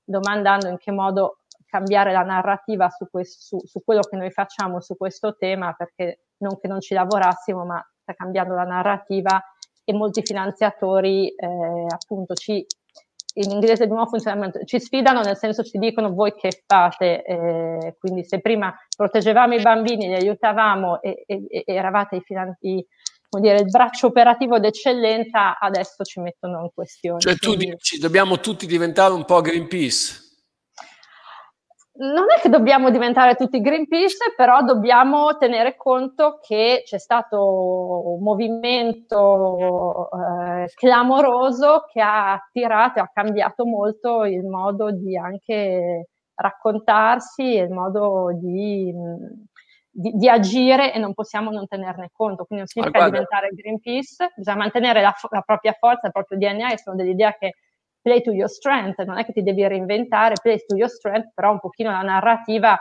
domandando 0.05 0.69
in 0.69 0.79
che 0.79 0.91
modo 0.91 1.39
cambiare 1.67 2.13
la 2.13 2.23
narrativa 2.23 2.91
su, 2.91 3.09
questo, 3.11 3.41
su, 3.41 3.67
su 3.67 3.83
quello 3.83 4.03
che 4.03 4.17
noi 4.17 4.31
facciamo 4.31 4.81
su 4.81 4.97
questo 4.97 5.37
tema, 5.37 5.73
perché 5.73 6.25
non 6.39 6.59
che 6.59 6.69
non 6.69 6.81
ci 6.81 6.93
lavorassimo, 6.93 7.65
ma 7.65 7.83
sta 8.03 8.13
cambiando 8.15 8.55
la 8.55 8.65
narrativa 8.65 9.43
e 9.85 9.93
molti 9.95 10.23
finanziatori 10.23 11.29
eh, 11.29 11.87
appunto 11.89 12.35
ci 12.35 12.65
in 13.35 13.51
inglese 13.51 13.87
di 13.87 13.93
nuovo 13.93 14.11
funzionamento 14.11 14.63
ci 14.65 14.79
sfidano 14.79 15.23
nel 15.23 15.39
senso 15.39 15.63
ci 15.63 15.79
dicono 15.79 16.13
voi 16.13 16.35
che 16.35 16.63
fate 16.67 17.25
eh, 17.25 17.97
quindi 17.99 18.25
se 18.25 18.41
prima 18.41 18.75
proteggevamo 18.95 19.55
i 19.55 19.63
bambini 19.63 20.09
li 20.09 20.15
aiutavamo 20.15 21.01
e, 21.01 21.25
e, 21.27 21.47
e 21.49 21.65
eravate 21.65 22.17
i 22.17 22.21
finanziatori 22.21 22.87
dire, 23.41 23.61
il 23.61 23.71
braccio 23.71 24.09
operativo 24.09 24.59
d'eccellenza 24.59 25.59
adesso 25.59 26.05
ci 26.05 26.21
mettono 26.21 26.61
in 26.61 26.71
questione. 26.75 27.21
Cioè 27.21 27.37
tu 27.37 27.55
quindi... 27.55 27.71
dici 27.71 27.99
dobbiamo 27.99 28.41
tutti 28.41 28.67
diventare 28.67 29.13
un 29.13 29.25
po' 29.25 29.41
Greenpeace? 29.41 30.23
non 31.95 32.25
è 32.35 32.41
che 32.41 32.49
dobbiamo 32.49 32.91
diventare 32.91 33.35
tutti 33.35 33.61
Greenpeace, 33.61 34.33
però 34.35 34.63
dobbiamo 34.63 35.37
tenere 35.37 35.77
conto 35.77 36.39
che 36.41 36.83
c'è 36.85 36.99
stato 36.99 38.15
un 38.15 38.23
movimento 38.23 40.09
eh, 40.11 40.71
clamoroso 40.75 41.85
che 41.93 42.01
ha 42.01 42.33
attirato 42.33 42.99
e 42.99 43.03
ha 43.03 43.11
cambiato 43.13 43.67
molto 43.67 44.25
il 44.25 44.45
modo 44.47 44.91
di 44.91 45.17
anche 45.17 46.09
raccontarsi 46.35 47.57
e 47.57 47.63
il 47.65 47.71
modo 47.71 48.31
di, 48.33 48.93
di, 49.95 50.13
di, 50.15 50.29
agire 50.29 50.93
e 50.95 50.99
non 50.99 51.13
possiamo 51.13 51.51
non 51.51 51.67
tenerne 51.67 52.11
conto. 52.13 52.45
Quindi 52.45 52.65
non 52.65 52.67
significa 52.67 53.05
diventare 53.05 53.51
Greenpeace, 53.51 54.33
bisogna 54.35 54.57
mantenere 54.57 55.03
la, 55.03 55.15
la 55.31 55.43
propria 55.43 55.73
forza, 55.79 56.07
il 56.07 56.13
proprio 56.13 56.39
DNA 56.39 56.73
e 56.73 56.79
sono 56.79 56.97
dell'idea 56.97 57.35
che 57.35 57.57
play 58.01 58.23
to 58.23 58.33
your 58.33 58.51
strength, 58.51 59.03
non 59.05 59.19
è 59.19 59.25
che 59.25 59.33
ti 59.33 59.43
devi 59.43 59.67
reinventare, 59.67 60.35
play 60.43 60.59
to 60.67 60.75
your 60.75 60.91
strength, 60.91 61.31
però 61.35 61.53
un 61.53 61.61
pochino 61.61 61.91
la 61.91 62.03
narrativa 62.03 62.77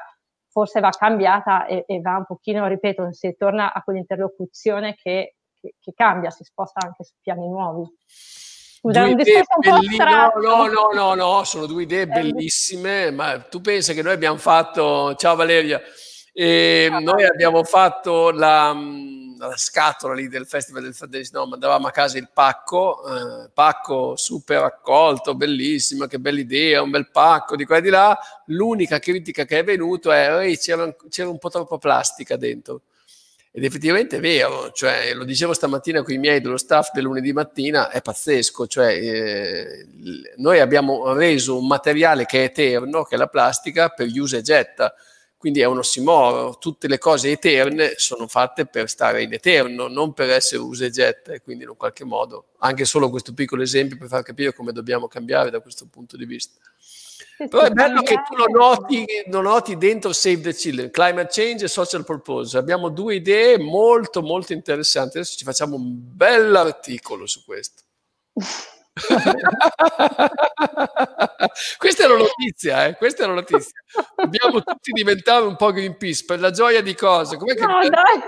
forse 0.49 0.79
va 0.79 0.89
cambiata 0.89 1.65
e, 1.65 1.83
e 1.87 2.01
va 2.01 2.17
un 2.17 2.25
pochino, 2.25 2.67
ripeto, 2.67 3.13
si 3.13 3.35
torna 3.37 3.71
a 3.71 3.81
quell'interlocuzione 3.83 4.95
che, 4.95 5.35
che, 5.59 5.75
che 5.79 5.93
cambia, 5.93 6.29
si 6.29 6.43
sposta 6.43 6.85
anche 6.85 7.03
su 7.03 7.13
piani 7.21 7.47
nuovi. 7.47 7.87
Scusa, 8.07 9.03
un 9.03 9.15
discorso 9.15 9.53
un 9.57 9.95
po' 9.95 10.39
no, 10.39 10.65
no, 10.65 10.67
no, 10.67 10.89
no, 10.91 11.13
no, 11.13 11.43
sono 11.43 11.67
due 11.67 11.83
idee 11.83 12.01
eh, 12.01 12.07
bellissime, 12.07 13.11
ma 13.11 13.39
tu 13.39 13.61
pensi 13.61 13.93
che 13.93 14.01
noi 14.01 14.13
abbiamo 14.13 14.37
fatto, 14.37 15.13
ciao 15.15 15.35
Valeria, 15.35 15.79
e 16.31 16.87
ciao, 16.89 16.99
noi 16.99 17.25
abbiamo 17.25 17.63
fatto 17.63 18.31
la 18.31 18.73
la 19.47 19.57
scatola 19.57 20.13
lì 20.13 20.27
del 20.27 20.45
Festival 20.45 20.83
del 20.83 20.93
Fantasy, 20.93 21.31
no, 21.33 21.47
mandavamo 21.47 21.87
a 21.87 21.91
casa 21.91 22.17
il 22.17 22.29
pacco, 22.31 23.03
eh, 23.07 23.49
pacco 23.51 24.15
super 24.15 24.61
accolto, 24.63 25.35
bellissimo, 25.35 26.05
che 26.05 26.19
bella 26.19 26.39
idea, 26.39 26.81
un 26.81 26.91
bel 26.91 27.09
pacco 27.09 27.55
di 27.55 27.65
qua 27.65 27.77
e 27.77 27.81
di 27.81 27.89
là. 27.89 28.17
L'unica 28.45 28.99
critica 28.99 29.45
che 29.45 29.59
è 29.59 29.63
venuta 29.63 30.15
è 30.15 30.47
che 30.47 30.57
c'era, 30.57 30.95
c'era 31.09 31.29
un 31.29 31.39
po' 31.39 31.49
troppa 31.49 31.77
plastica 31.77 32.37
dentro. 32.37 32.83
Ed 33.53 33.65
effettivamente 33.65 34.17
è 34.17 34.19
vero, 34.19 34.71
cioè, 34.71 35.13
lo 35.13 35.25
dicevo 35.25 35.53
stamattina 35.53 36.03
con 36.03 36.13
i 36.13 36.17
miei 36.17 36.39
dello 36.39 36.57
staff 36.57 36.91
del 36.93 37.03
lunedì 37.03 37.33
mattina, 37.33 37.89
è 37.89 38.01
pazzesco, 38.01 38.65
cioè, 38.67 38.93
eh, 38.93 39.87
noi 40.37 40.59
abbiamo 40.59 41.11
reso 41.13 41.57
un 41.57 41.67
materiale 41.67 42.25
che 42.25 42.41
è 42.41 42.43
eterno, 42.45 43.03
che 43.03 43.15
è 43.15 43.17
la 43.17 43.27
plastica, 43.27 43.89
per 43.89 44.07
use 44.07 44.37
e 44.37 44.41
getta, 44.41 44.93
quindi 45.41 45.61
è 45.61 45.65
un 45.65 45.79
ossimoro, 45.79 46.59
tutte 46.59 46.87
le 46.87 46.99
cose 46.99 47.31
eterne 47.31 47.93
sono 47.95 48.27
fatte 48.27 48.67
per 48.67 48.87
stare 48.87 49.23
in 49.23 49.33
eterno, 49.33 49.87
non 49.87 50.13
per 50.13 50.29
essere 50.29 50.61
use 50.61 50.85
e 50.85 50.89
getta, 50.91 51.33
e 51.33 51.41
quindi 51.41 51.63
in 51.63 51.69
un 51.69 51.77
qualche 51.77 52.05
modo, 52.05 52.49
anche 52.59 52.85
solo 52.85 53.09
questo 53.09 53.33
piccolo 53.33 53.63
esempio 53.63 53.97
per 53.97 54.07
far 54.07 54.21
capire 54.21 54.53
come 54.53 54.71
dobbiamo 54.71 55.07
cambiare 55.07 55.49
da 55.49 55.59
questo 55.59 55.87
punto 55.89 56.15
di 56.15 56.25
vista. 56.25 56.59
Però 57.49 57.63
è 57.63 57.71
bello 57.71 58.03
che 58.03 58.21
tu 58.29 58.35
lo 58.35 58.45
noti, 58.55 59.03
lo 59.29 59.41
noti 59.41 59.75
dentro 59.77 60.13
Save 60.13 60.41
the 60.41 60.53
Children, 60.53 60.91
Climate 60.91 61.29
Change 61.31 61.65
e 61.65 61.69
Social 61.69 62.05
Purpose. 62.05 62.55
Abbiamo 62.55 62.89
due 62.89 63.15
idee 63.15 63.57
molto, 63.57 64.21
molto 64.21 64.53
interessanti. 64.53 65.17
Adesso 65.17 65.37
ci 65.37 65.43
facciamo 65.43 65.75
un 65.75 66.15
bel 66.15 66.55
articolo 66.55 67.25
su 67.25 67.43
questo. 67.43 67.81
questa 71.77 72.03
è 72.03 72.07
la 72.07 72.17
notizia, 72.17 72.87
eh? 72.87 72.97
questa 72.97 73.23
è 73.23 73.27
la 73.27 73.33
notizia. 73.33 73.71
Dobbiamo 74.15 74.61
tutti 74.61 74.91
diventare 74.91 75.45
un 75.45 75.55
po' 75.55 75.71
Greenpeace 75.71 76.25
per 76.25 76.41
la 76.41 76.51
gioia 76.51 76.81
di 76.81 76.93
cose. 76.93 77.37
Com'è 77.37 77.53
no, 77.53 77.79
che... 77.79 77.89
dai, 77.89 78.19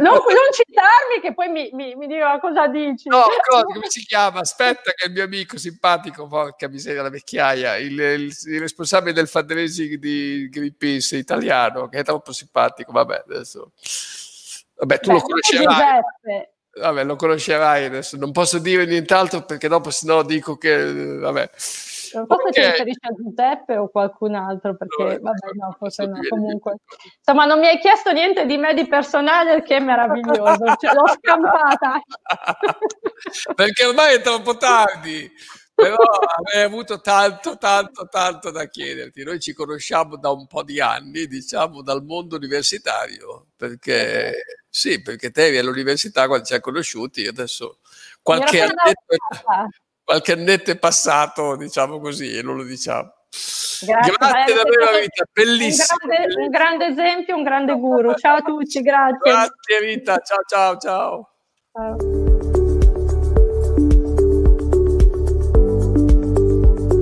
non, 0.00 0.14
non, 0.14 0.22
citarmi 0.52 1.20
che 1.20 1.34
poi 1.34 1.48
mi, 1.48 1.68
mi, 1.74 1.94
mi 1.94 2.06
dicono 2.06 2.40
cosa 2.40 2.68
dici. 2.68 3.10
No, 3.10 3.24
cosa, 3.46 3.64
come 3.64 3.90
si 3.90 4.02
chiama? 4.06 4.40
Aspetta 4.40 4.92
che 4.92 5.08
il 5.08 5.12
mio 5.12 5.24
amico 5.24 5.58
simpatico, 5.58 6.26
porca 6.26 6.68
miseria 6.68 7.02
la 7.02 7.10
vecchiaia, 7.10 7.76
il, 7.76 7.98
il, 7.98 8.34
il 8.44 8.60
responsabile 8.60 9.12
del 9.12 9.28
fundraising 9.28 9.96
di 9.96 10.48
Greenpeace 10.48 11.18
italiano, 11.18 11.86
che 11.88 11.98
è 11.98 12.04
troppo 12.04 12.32
simpatico, 12.32 12.92
vabbè, 12.92 13.24
adesso... 13.26 13.72
Vabbè, 14.74 15.00
tu 15.00 15.08
Beh, 15.08 15.14
lo 15.14 15.20
conoscerai. 15.20 15.66
Giuseppe 15.66 16.52
vabbè, 16.78 17.04
lo 17.04 17.16
conoscerai 17.16 17.84
adesso. 17.84 18.16
Non 18.16 18.32
posso 18.32 18.58
dire 18.58 18.86
nient'altro 18.86 19.44
perché 19.44 19.68
dopo 19.68 19.90
sennò 19.90 20.22
dico 20.22 20.56
che 20.56 20.92
vabbè. 21.18 21.50
Non 22.14 22.26
so 22.26 22.36
se 22.46 22.60
ti 22.60 22.66
riferisci 22.66 23.06
a 23.06 23.12
Giuseppe 23.14 23.76
o 23.76 23.88
qualcun 23.88 24.34
altro, 24.34 24.76
perché 24.76 25.02
no, 25.02 25.18
vabbè, 25.20 25.48
no, 25.54 25.76
forse 25.78 26.06
no. 26.06 26.18
Comunque, 26.28 26.76
insomma, 27.18 27.44
non 27.44 27.58
mi 27.58 27.66
hai 27.66 27.78
chiesto 27.78 28.12
niente 28.12 28.46
di 28.46 28.56
me 28.56 28.72
di 28.74 28.86
personale, 28.86 29.62
che 29.62 29.76
è 29.76 29.80
meraviglioso. 29.80 30.64
cioè, 30.78 30.94
l'ho 30.94 31.06
scampata. 31.06 32.00
perché 33.54 33.84
ormai 33.84 34.14
è 34.14 34.20
troppo 34.22 34.56
tardi. 34.56 35.30
Però 35.78 35.94
avrei 35.94 36.64
avuto 36.64 37.00
tanto, 37.00 37.56
tanto, 37.56 38.08
tanto 38.08 38.50
da 38.50 38.66
chiederti. 38.66 39.22
Noi 39.22 39.38
ci 39.38 39.52
conosciamo 39.52 40.16
da 40.16 40.30
un 40.30 40.48
po' 40.48 40.64
di 40.64 40.80
anni, 40.80 41.28
diciamo, 41.28 41.82
dal 41.82 42.02
mondo 42.02 42.34
universitario, 42.34 43.46
perché 43.54 44.42
sì, 44.68 45.00
perché 45.00 45.30
te 45.30 45.46
eri 45.46 45.58
all'università 45.58 46.26
quando 46.26 46.44
ci 46.44 46.54
hai 46.54 46.60
conosciuti, 46.60 47.28
adesso 47.28 47.78
qualche 48.20 48.60
annetto, 48.62 49.16
qualche 50.02 50.32
annetto, 50.32 50.72
è 50.72 50.78
passato, 50.78 51.54
diciamo 51.54 52.00
così, 52.00 52.36
e 52.36 52.42
non 52.42 52.56
lo 52.56 52.64
diciamo. 52.64 53.12
Grazie, 53.80 54.12
grazie 54.18 54.54
davvero 54.54 54.98
Rita, 54.98 55.24
bellissimo. 55.32 55.98
Un 56.02 56.08
grande, 56.08 56.42
un 56.42 56.48
grande, 56.48 56.86
esempio, 56.86 57.36
un 57.36 57.42
grande 57.44 57.74
guru. 57.74 58.14
Ciao 58.14 58.38
a 58.38 58.42
tutti, 58.42 58.80
grazie. 58.80 59.18
Grazie 59.30 59.80
Rita, 59.80 60.18
ciao 60.18 60.42
ciao 60.44 60.76
ciao. 60.76 61.30
ciao. 61.72 62.57